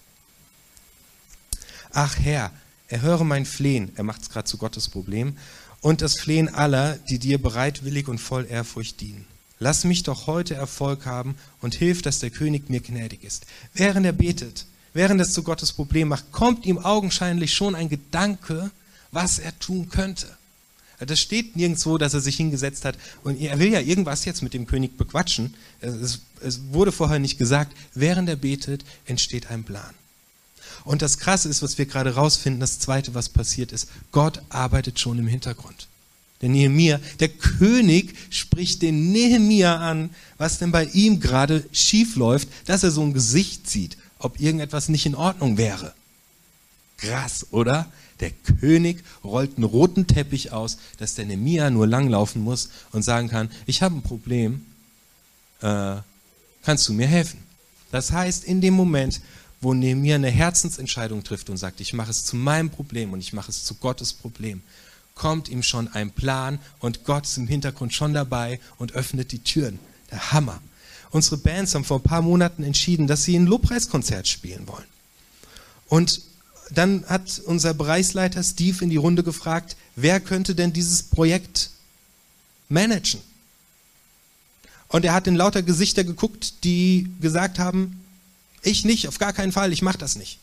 Ach 1.90 2.18
Herr, 2.18 2.52
erhöre 2.88 3.24
mein 3.24 3.46
Flehen. 3.46 3.90
Er 3.96 4.04
macht 4.04 4.20
es 4.20 4.28
gerade 4.28 4.44
zu 4.44 4.58
Gottes 4.58 4.90
Problem. 4.90 5.38
Und 5.80 6.02
das 6.02 6.20
Flehen 6.20 6.54
aller, 6.54 6.98
die 7.08 7.18
dir 7.18 7.40
bereitwillig 7.40 8.08
und 8.08 8.18
voll 8.18 8.46
Ehrfurcht 8.46 9.00
dienen. 9.00 9.24
Lass 9.58 9.84
mich 9.84 10.02
doch 10.02 10.26
heute 10.26 10.54
Erfolg 10.54 11.06
haben 11.06 11.34
und 11.62 11.74
hilf, 11.74 12.02
dass 12.02 12.18
der 12.18 12.28
König 12.28 12.68
mir 12.68 12.80
gnädig 12.80 13.24
ist. 13.24 13.46
Während 13.72 14.04
er 14.04 14.12
betet, 14.12 14.66
während 14.92 15.18
es 15.22 15.32
zu 15.32 15.42
Gottes 15.42 15.72
Problem 15.72 16.08
macht, 16.08 16.30
kommt 16.30 16.66
ihm 16.66 16.76
augenscheinlich 16.76 17.54
schon 17.54 17.74
ein 17.74 17.88
Gedanke, 17.88 18.70
was 19.12 19.38
er 19.38 19.58
tun 19.60 19.88
könnte. 19.88 20.26
Das 20.98 21.20
steht 21.20 21.56
nirgendwo, 21.56 21.98
dass 21.98 22.14
er 22.14 22.20
sich 22.20 22.36
hingesetzt 22.36 22.84
hat 22.84 22.96
und 23.24 23.40
er 23.40 23.58
will 23.58 23.72
ja 23.72 23.80
irgendwas 23.80 24.24
jetzt 24.24 24.42
mit 24.42 24.54
dem 24.54 24.66
König 24.66 24.96
bequatschen. 24.96 25.54
Es, 25.80 26.20
es 26.40 26.60
wurde 26.70 26.92
vorher 26.92 27.18
nicht 27.18 27.38
gesagt. 27.38 27.76
Während 27.94 28.28
er 28.28 28.36
betet, 28.36 28.84
entsteht 29.06 29.50
ein 29.50 29.64
Plan. 29.64 29.94
Und 30.84 31.02
das 31.02 31.18
Krasse 31.18 31.48
ist, 31.48 31.62
was 31.62 31.78
wir 31.78 31.86
gerade 31.86 32.14
rausfinden, 32.14 32.60
das 32.60 32.78
Zweite, 32.78 33.14
was 33.14 33.28
passiert 33.28 33.72
ist, 33.72 33.88
Gott 34.12 34.42
arbeitet 34.50 35.00
schon 35.00 35.18
im 35.18 35.26
Hintergrund. 35.26 35.88
Der 36.42 36.50
Nehemia, 36.50 37.00
der 37.20 37.28
König 37.28 38.14
spricht 38.28 38.82
den 38.82 39.12
Nehemia 39.12 39.76
an, 39.76 40.10
was 40.36 40.58
denn 40.58 40.72
bei 40.72 40.84
ihm 40.84 41.20
gerade 41.20 41.64
schief 41.72 42.16
läuft, 42.16 42.48
dass 42.66 42.82
er 42.82 42.90
so 42.90 43.02
ein 43.02 43.14
Gesicht 43.14 43.68
sieht, 43.70 43.96
ob 44.18 44.38
irgendetwas 44.40 44.90
nicht 44.90 45.06
in 45.06 45.14
Ordnung 45.14 45.56
wäre. 45.56 45.94
Krass, 46.98 47.46
oder? 47.50 47.90
Der 48.20 48.30
König 48.30 49.04
rollt 49.22 49.56
einen 49.56 49.64
roten 49.64 50.06
Teppich 50.06 50.52
aus, 50.52 50.78
dass 50.98 51.14
der 51.14 51.26
Nemia 51.26 51.70
nur 51.70 51.86
langlaufen 51.86 52.42
muss 52.42 52.70
und 52.92 53.02
sagen 53.02 53.28
kann, 53.28 53.50
ich 53.66 53.82
habe 53.82 53.96
ein 53.96 54.02
Problem, 54.02 54.64
äh, 55.60 55.96
kannst 56.62 56.88
du 56.88 56.92
mir 56.92 57.06
helfen? 57.06 57.40
Das 57.90 58.12
heißt, 58.12 58.44
in 58.44 58.60
dem 58.60 58.74
Moment, 58.74 59.20
wo 59.60 59.74
Nehemiah 59.74 60.16
eine 60.16 60.30
Herzensentscheidung 60.30 61.24
trifft 61.24 61.50
und 61.50 61.56
sagt, 61.56 61.80
ich 61.80 61.92
mache 61.92 62.10
es 62.10 62.24
zu 62.24 62.36
meinem 62.36 62.70
Problem 62.70 63.12
und 63.12 63.20
ich 63.20 63.32
mache 63.32 63.50
es 63.50 63.64
zu 63.64 63.74
Gottes 63.74 64.12
Problem, 64.12 64.62
kommt 65.14 65.48
ihm 65.48 65.62
schon 65.62 65.88
ein 65.88 66.10
Plan 66.10 66.58
und 66.80 67.04
Gott 67.04 67.24
ist 67.24 67.38
im 67.38 67.46
Hintergrund 67.46 67.94
schon 67.94 68.14
dabei 68.14 68.60
und 68.78 68.92
öffnet 68.92 69.32
die 69.32 69.38
Türen. 69.38 69.78
Der 70.10 70.32
Hammer. 70.32 70.60
Unsere 71.10 71.36
Bands 71.36 71.74
haben 71.74 71.84
vor 71.84 72.00
ein 72.00 72.02
paar 72.02 72.22
Monaten 72.22 72.64
entschieden, 72.64 73.06
dass 73.06 73.24
sie 73.24 73.36
ein 73.36 73.46
Lobpreiskonzert 73.46 74.26
spielen 74.26 74.66
wollen. 74.66 74.84
Und 75.88 76.20
dann 76.70 77.04
hat 77.06 77.40
unser 77.44 77.74
Bereichsleiter 77.74 78.42
Steve 78.42 78.82
in 78.82 78.90
die 78.90 78.96
Runde 78.96 79.22
gefragt, 79.22 79.76
wer 79.96 80.20
könnte 80.20 80.54
denn 80.54 80.72
dieses 80.72 81.02
Projekt 81.02 81.70
managen? 82.68 83.20
Und 84.88 85.04
er 85.04 85.12
hat 85.12 85.26
in 85.26 85.34
lauter 85.34 85.62
Gesichter 85.62 86.04
geguckt, 86.04 86.64
die 86.64 87.10
gesagt 87.20 87.58
haben, 87.58 88.00
ich 88.62 88.84
nicht, 88.84 89.08
auf 89.08 89.18
gar 89.18 89.32
keinen 89.32 89.52
Fall, 89.52 89.72
ich 89.72 89.82
mache 89.82 89.98
das 89.98 90.16
nicht. 90.16 90.38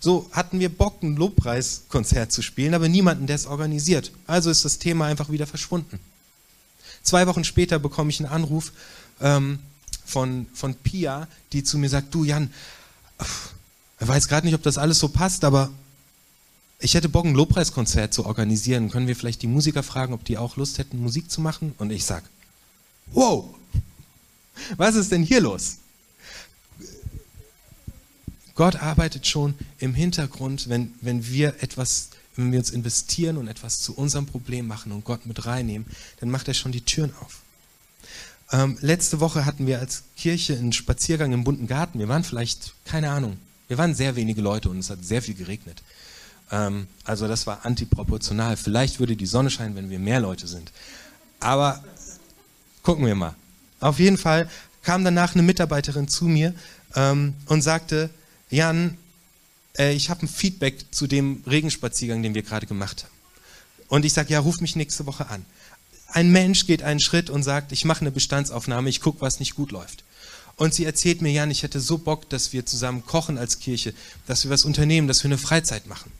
So 0.00 0.28
hatten 0.32 0.60
wir 0.60 0.68
Bock, 0.68 1.02
ein 1.02 1.16
Lobpreiskonzert 1.16 2.32
zu 2.32 2.42
spielen, 2.42 2.74
aber 2.74 2.88
niemanden, 2.88 3.26
der 3.26 3.36
es 3.36 3.46
organisiert. 3.46 4.12
Also 4.26 4.50
ist 4.50 4.64
das 4.64 4.78
Thema 4.78 5.06
einfach 5.06 5.30
wieder 5.30 5.46
verschwunden. 5.46 5.98
Zwei 7.02 7.26
Wochen 7.26 7.44
später 7.44 7.78
bekomme 7.78 8.10
ich 8.10 8.20
einen 8.20 8.32
Anruf 8.32 8.72
ähm, 9.20 9.58
von, 10.04 10.46
von 10.54 10.74
Pia, 10.74 11.28
die 11.52 11.62
zu 11.62 11.78
mir 11.78 11.88
sagt, 11.88 12.14
du 12.14 12.24
Jan, 12.24 12.52
ich 14.00 14.08
weiß 14.08 14.28
gerade 14.28 14.46
nicht, 14.46 14.54
ob 14.54 14.62
das 14.62 14.78
alles 14.78 14.98
so 14.98 15.08
passt, 15.08 15.44
aber 15.44 15.70
ich 16.78 16.94
hätte 16.94 17.08
Bock, 17.08 17.24
ein 17.24 17.34
Lobpreiskonzert 17.34 18.12
zu 18.12 18.26
organisieren. 18.26 18.90
Können 18.90 19.06
wir 19.06 19.16
vielleicht 19.16 19.42
die 19.42 19.46
Musiker 19.46 19.82
fragen, 19.82 20.12
ob 20.12 20.24
die 20.24 20.36
auch 20.36 20.56
Lust 20.56 20.78
hätten, 20.78 21.00
Musik 21.00 21.30
zu 21.30 21.40
machen? 21.40 21.74
Und 21.78 21.90
ich 21.90 22.04
sag, 22.04 22.24
wow, 23.06 23.54
was 24.76 24.94
ist 24.94 25.12
denn 25.12 25.22
hier 25.22 25.40
los? 25.40 25.78
Gott 28.54 28.76
arbeitet 28.76 29.26
schon 29.26 29.54
im 29.78 29.94
Hintergrund, 29.94 30.68
wenn, 30.68 30.94
wenn 31.00 31.26
wir 31.26 31.62
etwas, 31.62 32.10
wenn 32.36 32.52
wir 32.52 32.58
uns 32.58 32.70
investieren 32.70 33.36
und 33.36 33.48
etwas 33.48 33.80
zu 33.80 33.94
unserem 33.94 34.26
Problem 34.26 34.66
machen 34.66 34.92
und 34.92 35.04
Gott 35.04 35.26
mit 35.26 35.44
reinnehmen, 35.46 35.86
dann 36.20 36.30
macht 36.30 36.48
er 36.48 36.54
schon 36.54 36.72
die 36.72 36.80
Türen 36.80 37.12
auf. 37.20 37.40
Ähm, 38.52 38.78
letzte 38.80 39.20
Woche 39.20 39.44
hatten 39.44 39.66
wir 39.66 39.80
als 39.80 40.04
Kirche 40.16 40.56
einen 40.56 40.72
Spaziergang 40.72 41.32
im 41.32 41.44
bunten 41.44 41.66
Garten. 41.66 41.98
Wir 41.98 42.08
waren 42.08 42.24
vielleicht, 42.24 42.74
keine 42.84 43.10
Ahnung, 43.10 43.36
wir 43.68 43.78
waren 43.78 43.94
sehr 43.94 44.16
wenige 44.16 44.40
Leute 44.40 44.68
und 44.70 44.78
es 44.78 44.90
hat 44.90 45.04
sehr 45.04 45.22
viel 45.22 45.34
geregnet. 45.34 45.82
Ähm, 46.50 46.86
also 47.04 47.28
das 47.28 47.46
war 47.46 47.64
antiproportional. 47.64 48.56
Vielleicht 48.56 49.00
würde 49.00 49.16
die 49.16 49.26
Sonne 49.26 49.50
scheinen, 49.50 49.74
wenn 49.76 49.90
wir 49.90 49.98
mehr 49.98 50.20
Leute 50.20 50.46
sind. 50.46 50.72
Aber 51.40 51.82
gucken 52.82 53.06
wir 53.06 53.14
mal. 53.14 53.34
Auf 53.80 53.98
jeden 53.98 54.16
Fall 54.16 54.48
kam 54.82 55.04
danach 55.04 55.34
eine 55.34 55.42
Mitarbeiterin 55.42 56.08
zu 56.08 56.26
mir 56.26 56.54
ähm, 56.94 57.34
und 57.46 57.62
sagte, 57.62 58.10
Jan, 58.50 58.96
äh, 59.78 59.92
ich 59.92 60.10
habe 60.10 60.24
ein 60.24 60.28
Feedback 60.28 60.86
zu 60.92 61.06
dem 61.06 61.42
Regenspaziergang, 61.46 62.22
den 62.22 62.34
wir 62.34 62.42
gerade 62.42 62.66
gemacht 62.66 63.04
haben. 63.04 63.12
Und 63.88 64.04
ich 64.04 64.12
sage, 64.12 64.32
ja, 64.32 64.40
ruf 64.40 64.60
mich 64.60 64.76
nächste 64.76 65.06
Woche 65.06 65.28
an. 65.28 65.44
Ein 66.08 66.30
Mensch 66.30 66.66
geht 66.66 66.82
einen 66.82 67.00
Schritt 67.00 67.30
und 67.30 67.42
sagt, 67.42 67.72
ich 67.72 67.84
mache 67.84 68.00
eine 68.00 68.10
Bestandsaufnahme, 68.10 68.88
ich 68.88 69.00
gucke, 69.00 69.20
was 69.20 69.40
nicht 69.40 69.54
gut 69.54 69.72
läuft. 69.72 70.04
Und 70.56 70.72
sie 70.72 70.86
erzählt 70.86 71.20
mir, 71.20 71.30
Jan, 71.30 71.50
ich 71.50 71.62
hätte 71.62 71.80
so 71.80 71.98
Bock, 71.98 72.28
dass 72.30 72.52
wir 72.52 72.64
zusammen 72.64 73.04
kochen 73.04 73.36
als 73.36 73.58
Kirche, 73.58 73.92
dass 74.26 74.44
wir 74.44 74.50
was 74.50 74.64
unternehmen, 74.64 75.06
dass 75.06 75.22
wir 75.22 75.28
eine 75.28 75.38
Freizeit 75.38 75.86
machen. 75.86 76.10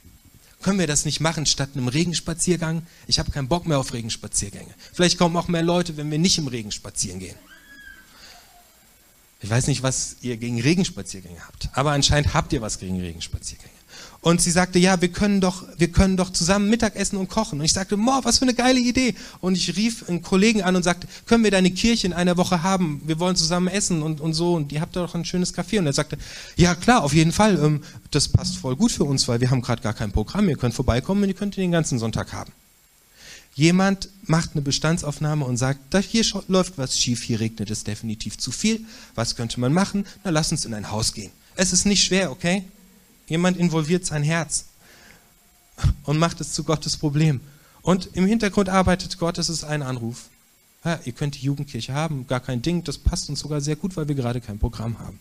Können 0.61 0.79
wir 0.79 0.87
das 0.87 1.05
nicht 1.05 1.19
machen 1.19 1.45
statt 1.45 1.69
einem 1.73 1.87
Regenspaziergang? 1.87 2.85
Ich 3.07 3.19
habe 3.19 3.31
keinen 3.31 3.47
Bock 3.47 3.67
mehr 3.67 3.79
auf 3.79 3.93
Regenspaziergänge. 3.93 4.73
Vielleicht 4.93 5.17
kommen 5.17 5.35
auch 5.37 5.47
mehr 5.47 5.63
Leute, 5.63 5.97
wenn 5.97 6.09
wir 6.09 6.19
nicht 6.19 6.37
im 6.37 6.47
Regen 6.47 6.71
spazieren 6.71 7.19
gehen. 7.19 7.35
Ich 9.39 9.49
weiß 9.49 9.67
nicht, 9.67 9.83
was 9.83 10.17
ihr 10.21 10.37
gegen 10.37 10.59
Regenspaziergänge 10.59 11.39
habt, 11.45 11.69
aber 11.73 11.91
anscheinend 11.91 12.33
habt 12.33 12.53
ihr 12.53 12.61
was 12.61 12.79
gegen 12.79 12.99
Regenspaziergänge. 12.99 13.76
Und 14.21 14.41
sie 14.41 14.51
sagte, 14.51 14.79
ja, 14.79 14.99
wir 15.01 15.07
können 15.09 15.41
doch, 15.41 15.63
wir 15.77 15.89
können 15.89 16.17
doch 16.17 16.31
zusammen 16.31 16.69
Mittagessen 16.69 17.17
und 17.17 17.29
kochen. 17.29 17.59
Und 17.59 17.65
ich 17.65 17.73
sagte, 17.73 17.97
Mo, 17.97 18.19
was 18.23 18.39
für 18.39 18.43
eine 18.43 18.53
geile 18.53 18.79
Idee. 18.79 19.15
Und 19.41 19.55
ich 19.55 19.77
rief 19.77 20.09
einen 20.09 20.21
Kollegen 20.21 20.63
an 20.63 20.75
und 20.75 20.83
sagte, 20.83 21.07
können 21.25 21.43
wir 21.43 21.51
deine 21.51 21.71
Kirche 21.71 22.07
in 22.07 22.13
einer 22.13 22.35
Woche 22.35 22.63
haben? 22.63 23.01
Wir 23.05 23.19
wollen 23.19 23.35
zusammen 23.35 23.67
essen 23.67 24.01
und, 24.03 24.19
und 24.19 24.33
so. 24.33 24.55
Und 24.55 24.71
ihr 24.71 24.81
habt 24.81 24.95
doch 24.95 25.15
ein 25.15 25.23
schönes 25.23 25.53
Café. 25.53 25.79
Und 25.79 25.85
er 25.85 25.93
sagte, 25.93 26.17
ja 26.55 26.75
klar, 26.75 27.03
auf 27.03 27.13
jeden 27.13 27.31
Fall. 27.31 27.57
Ähm, 27.63 27.83
das 28.11 28.27
passt 28.27 28.57
voll 28.57 28.75
gut 28.75 28.91
für 28.91 29.03
uns, 29.03 29.27
weil 29.27 29.39
wir 29.39 29.49
haben 29.49 29.61
gerade 29.61 29.81
gar 29.81 29.93
kein 29.93 30.11
Programm. 30.11 30.49
Ihr 30.49 30.57
könnt 30.57 30.73
vorbeikommen 30.73 31.23
und 31.23 31.29
ihr 31.29 31.35
könnt 31.35 31.55
den 31.55 31.71
ganzen 31.71 31.99
Sonntag 31.99 32.33
haben. 32.33 32.51
Jemand 33.57 34.09
macht 34.25 34.51
eine 34.53 34.61
Bestandsaufnahme 34.61 35.43
und 35.43 35.57
sagt, 35.57 35.79
da 35.89 35.97
hier 35.97 36.23
läuft 36.47 36.77
was 36.77 36.99
schief, 36.99 37.23
hier 37.23 37.39
regnet 37.39 37.71
es 37.71 37.83
definitiv 37.83 38.37
zu 38.37 38.51
viel. 38.51 38.85
Was 39.15 39.35
könnte 39.35 39.59
man 39.59 39.73
machen? 39.73 40.05
Na, 40.23 40.29
lass 40.29 40.51
uns 40.51 40.63
in 40.65 40.75
ein 40.75 40.91
Haus 40.91 41.13
gehen. 41.13 41.31
Es 41.55 41.73
ist 41.73 41.85
nicht 41.85 42.03
schwer, 42.03 42.29
okay? 42.29 42.65
Jemand 43.27 43.57
involviert 43.57 44.05
sein 44.05 44.23
Herz 44.23 44.65
und 46.03 46.17
macht 46.17 46.41
es 46.41 46.53
zu 46.53 46.63
Gottes 46.63 46.97
Problem. 46.97 47.41
Und 47.81 48.09
im 48.13 48.25
Hintergrund 48.25 48.69
arbeitet 48.69 49.17
Gott, 49.17 49.37
es 49.37 49.49
ist 49.49 49.63
ein 49.63 49.81
Anruf. 49.81 50.25
Ja, 50.83 50.99
ihr 51.05 51.13
könnt 51.13 51.35
die 51.35 51.45
Jugendkirche 51.45 51.93
haben, 51.93 52.27
gar 52.27 52.39
kein 52.39 52.61
Ding, 52.61 52.83
das 52.83 52.97
passt 52.97 53.29
uns 53.29 53.39
sogar 53.39 53.61
sehr 53.61 53.75
gut, 53.75 53.97
weil 53.97 54.07
wir 54.07 54.15
gerade 54.15 54.41
kein 54.41 54.59
Programm 54.59 54.99
haben. 54.99 55.19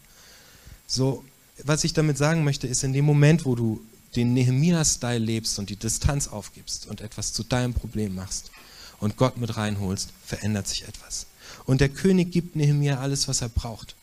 So, 0.86 1.24
was 1.64 1.84
ich 1.84 1.92
damit 1.92 2.18
sagen 2.18 2.44
möchte, 2.44 2.66
ist 2.66 2.84
in 2.84 2.92
dem 2.92 3.04
Moment, 3.04 3.44
wo 3.44 3.54
du 3.54 3.84
den 4.14 4.34
Nehemiah-Style 4.34 5.18
lebst 5.18 5.58
und 5.58 5.70
die 5.70 5.76
Distanz 5.76 6.28
aufgibst 6.28 6.86
und 6.86 7.00
etwas 7.00 7.32
zu 7.32 7.42
deinem 7.42 7.74
Problem 7.74 8.14
machst 8.14 8.50
und 9.00 9.16
Gott 9.16 9.36
mit 9.36 9.56
reinholst, 9.56 10.10
verändert 10.24 10.68
sich 10.68 10.86
etwas. 10.86 11.26
Und 11.64 11.80
der 11.80 11.88
König 11.88 12.30
gibt 12.30 12.56
Nehemiah 12.56 13.00
alles, 13.00 13.28
was 13.28 13.42
er 13.42 13.48
braucht. 13.48 13.96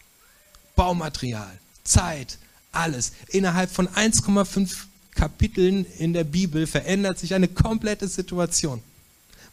Baumaterial, 0.75 1.59
Zeit, 1.83 2.37
alles. 2.73 3.13
Innerhalb 3.29 3.71
von 3.71 3.87
1,5 3.87 4.85
Kapiteln 5.15 5.85
in 5.99 6.13
der 6.13 6.23
Bibel 6.23 6.67
verändert 6.67 7.19
sich 7.19 7.33
eine 7.33 7.47
komplette 7.47 8.07
Situation, 8.07 8.81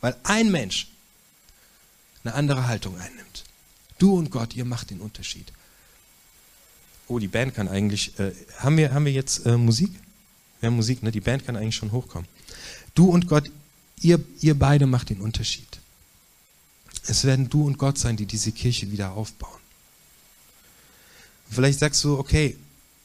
weil 0.00 0.16
ein 0.24 0.50
Mensch 0.50 0.88
eine 2.24 2.34
andere 2.34 2.66
Haltung 2.66 2.98
einnimmt. 2.98 3.44
Du 3.98 4.16
und 4.16 4.30
Gott, 4.30 4.54
ihr 4.54 4.64
macht 4.64 4.90
den 4.90 5.00
Unterschied. 5.00 5.52
Oh, 7.08 7.18
die 7.18 7.28
Band 7.28 7.54
kann 7.54 7.68
eigentlich. 7.68 8.18
Äh, 8.18 8.32
haben, 8.58 8.76
wir, 8.76 8.94
haben 8.94 9.04
wir 9.04 9.12
jetzt 9.12 9.44
äh, 9.44 9.56
Musik? 9.56 9.90
Wir 10.60 10.68
haben 10.68 10.76
Musik, 10.76 11.02
ne? 11.02 11.10
Die 11.10 11.20
Band 11.20 11.44
kann 11.44 11.56
eigentlich 11.56 11.76
schon 11.76 11.92
hochkommen. 11.92 12.28
Du 12.94 13.10
und 13.10 13.26
Gott, 13.26 13.50
ihr, 14.00 14.20
ihr 14.40 14.58
beide 14.58 14.86
macht 14.86 15.10
den 15.10 15.20
Unterschied. 15.20 15.80
Es 17.06 17.24
werden 17.24 17.48
du 17.48 17.66
und 17.66 17.78
Gott 17.78 17.98
sein, 17.98 18.16
die 18.16 18.26
diese 18.26 18.52
Kirche 18.52 18.90
wieder 18.90 19.12
aufbauen. 19.12 19.58
Vielleicht 21.50 21.80
sagst 21.80 22.04
du, 22.04 22.18
okay, 22.18 22.56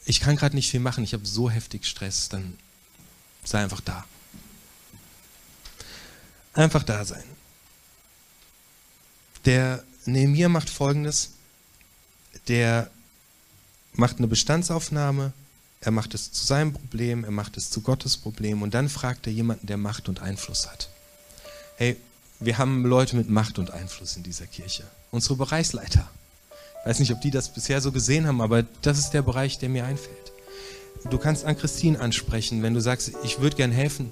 ich 0.06 0.20
kann 0.20 0.36
gerade 0.36 0.56
nicht 0.56 0.70
viel 0.70 0.80
machen, 0.80 1.04
ich 1.04 1.14
habe 1.14 1.26
so 1.26 1.50
heftig 1.50 1.86
Stress, 1.86 2.30
dann 2.30 2.58
sei 3.44 3.64
einfach 3.64 3.82
da. 3.82 4.06
Einfach 6.54 6.84
da 6.84 7.04
sein. 7.04 7.24
Der 9.46 9.84
Nehemiah 10.06 10.50
macht 10.50 10.70
folgendes: 10.70 11.32
Der 12.48 12.90
macht 13.94 14.18
eine 14.18 14.28
Bestandsaufnahme, 14.28 15.34
er 15.82 15.92
macht 15.92 16.14
es 16.14 16.32
zu 16.32 16.46
seinem 16.46 16.74
Problem, 16.74 17.24
er 17.24 17.32
macht 17.32 17.58
es 17.58 17.70
zu 17.70 17.82
Gottes 17.82 18.18
Problem 18.18 18.62
und 18.62 18.74
dann 18.74 18.90
fragt 18.90 19.28
er 19.28 19.34
jemanden, 19.34 19.68
der 19.68 19.78
Macht 19.78 20.08
und 20.08 20.20
Einfluss 20.20 20.68
hat. 20.68 20.90
Hey, 21.78 21.98
wir 22.40 22.58
haben 22.58 22.86
Leute 22.86 23.16
mit 23.16 23.30
Macht 23.30 23.60
und 23.60 23.72
Einfluss 23.72 24.16
in 24.16 24.24
dieser 24.24 24.48
Kirche. 24.48 24.84
Unsere 25.12 25.36
Bereichsleiter. 25.36 26.10
Weiß 26.86 27.00
nicht, 27.00 27.12
ob 27.12 27.20
die 27.22 27.32
das 27.32 27.50
bisher 27.50 27.82
so 27.82 27.92
gesehen 27.92 28.28
haben, 28.28 28.42
aber 28.42 28.64
das 28.82 29.00
ist 29.00 29.12
der 29.12 29.24
Bereich, 29.24 29.58
der 29.58 29.70
mir 29.70 29.86
einfällt. 29.86 30.32
Du 31.10 31.18
kannst 31.18 31.46
an 31.46 31.58
Christine 31.58 32.00
ansprechen, 32.00 32.64
wenn 32.64 32.74
du 32.74 32.80
sagst, 32.80 33.12
ich 33.24 33.42
würde 33.42 33.56
gern 33.56 33.72
helfen, 33.72 34.12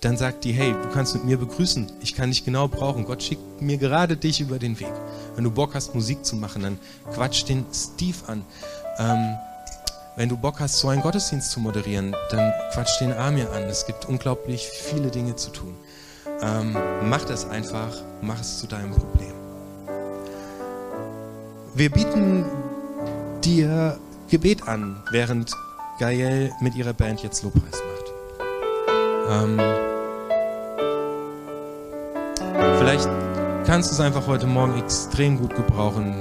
dann 0.00 0.16
sagt 0.18 0.44
die, 0.44 0.52
hey, 0.52 0.72
du 0.72 0.90
kannst 0.90 1.14
mit 1.14 1.24
mir 1.24 1.38
begrüßen, 1.38 1.90
ich 2.00 2.14
kann 2.14 2.30
dich 2.30 2.44
genau 2.44 2.68
brauchen. 2.68 3.04
Gott 3.06 3.22
schickt 3.22 3.62
mir 3.62 3.78
gerade 3.78 4.16
dich 4.16 4.40
über 4.40 4.58
den 4.58 4.78
Weg. 4.78 4.92
Wenn 5.34 5.44
du 5.44 5.50
Bock 5.50 5.74
hast, 5.74 5.94
Musik 5.94 6.24
zu 6.24 6.36
machen, 6.36 6.62
dann 6.62 6.78
quatsch 7.12 7.44
den 7.48 7.64
Steve 7.72 8.18
an. 8.26 8.44
Ähm, 8.98 9.36
wenn 10.16 10.28
du 10.28 10.36
Bock 10.36 10.60
hast, 10.60 10.78
so 10.78 10.88
einen 10.88 11.02
Gottesdienst 11.02 11.50
zu 11.50 11.60
moderieren, 11.60 12.14
dann 12.30 12.52
quatsch 12.72 13.00
den 13.00 13.12
Amir 13.12 13.50
an. 13.52 13.64
Es 13.64 13.86
gibt 13.86 14.04
unglaublich 14.04 14.68
viele 14.68 15.10
Dinge 15.10 15.36
zu 15.36 15.50
tun. 15.50 15.74
Ähm, 16.42 16.76
mach 17.02 17.24
das 17.24 17.48
einfach, 17.48 17.96
mach 18.20 18.40
es 18.40 18.58
zu 18.58 18.66
deinem 18.66 18.92
Problem. 18.92 19.43
Wir 21.76 21.90
bieten 21.90 22.44
dir 23.42 23.98
Gebet 24.28 24.68
an, 24.68 25.02
während 25.10 25.50
Gael 25.98 26.52
mit 26.60 26.76
ihrer 26.76 26.92
Band 26.92 27.20
jetzt 27.24 27.42
Lobpreis 27.42 27.82
macht. 27.82 28.12
Ähm, 29.28 29.60
vielleicht 32.78 33.08
kannst 33.66 33.90
du 33.90 33.94
es 33.94 34.00
einfach 34.00 34.28
heute 34.28 34.46
Morgen 34.46 34.78
extrem 34.78 35.36
gut 35.36 35.56
gebrauchen. 35.56 36.14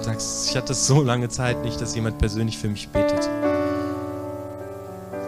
Sagst, 0.00 0.50
ich 0.50 0.56
hatte 0.56 0.74
so 0.74 1.02
lange 1.02 1.28
Zeit 1.28 1.62
nicht, 1.62 1.80
dass 1.80 1.94
jemand 1.94 2.18
persönlich 2.18 2.58
für 2.58 2.68
mich 2.68 2.88
betet. 2.88 3.30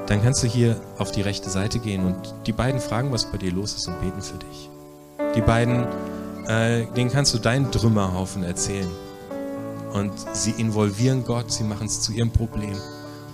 Dann 0.07 0.25
kannst 0.25 0.43
du 0.43 0.49
hier 0.49 0.81
auf 0.99 1.13
die 1.13 1.23
rechte 1.23 1.51
Seite 1.51 1.79
gehen 1.79 2.05
und 2.05 2.35
die 2.49 2.53
beiden 2.53 2.81
fragen, 2.81 3.13
was 3.13 3.31
bei 3.31 3.39
dir 3.39 3.53
los 3.53 3.75
ist 3.75 3.87
und 3.87 4.01
beten 4.01 4.23
für 4.23 4.39
dich. 4.39 4.71
Die 5.37 5.41
beiden, 5.41 5.87
äh, 6.49 6.87
denen 6.97 7.13
kannst 7.13 7.33
du 7.33 7.39
deinen 7.39 7.71
Trümmerhaufen 7.71 8.43
erzählen. 8.43 8.91
Und 9.97 10.13
sie 10.35 10.51
involvieren 10.51 11.25
Gott, 11.25 11.51
sie 11.51 11.65
machen 11.65 11.87
es 11.87 12.03
zu 12.03 12.13
ihrem 12.13 12.31
Problem 12.31 12.77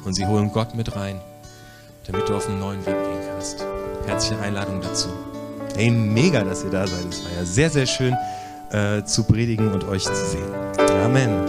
und 0.05 0.15
sie 0.15 0.25
holen 0.25 0.53
Gott 0.53 0.77
mit 0.77 0.95
rein, 0.95 1.21
damit 2.07 2.29
du 2.29 2.37
auf 2.37 2.49
einen 2.49 2.61
neuen 2.61 2.87
Weg 2.87 2.95
gehen 2.95 3.21
kannst. 3.29 3.67
Herzliche 4.07 4.41
Einladung 4.41 4.81
dazu. 4.81 5.09
Hey, 5.75 5.91
mega, 5.91 6.45
dass 6.45 6.63
ihr 6.63 6.71
da 6.71 6.87
seid. 6.87 7.07
Es 7.11 7.25
war 7.25 7.33
ja 7.33 7.45
sehr, 7.45 7.69
sehr 7.69 7.87
schön 7.87 8.17
äh, 8.71 9.03
zu 9.03 9.25
predigen 9.25 9.73
und 9.73 9.83
euch 9.89 10.05
zu 10.05 10.15
sehen. 10.15 10.55
Amen. 11.05 11.43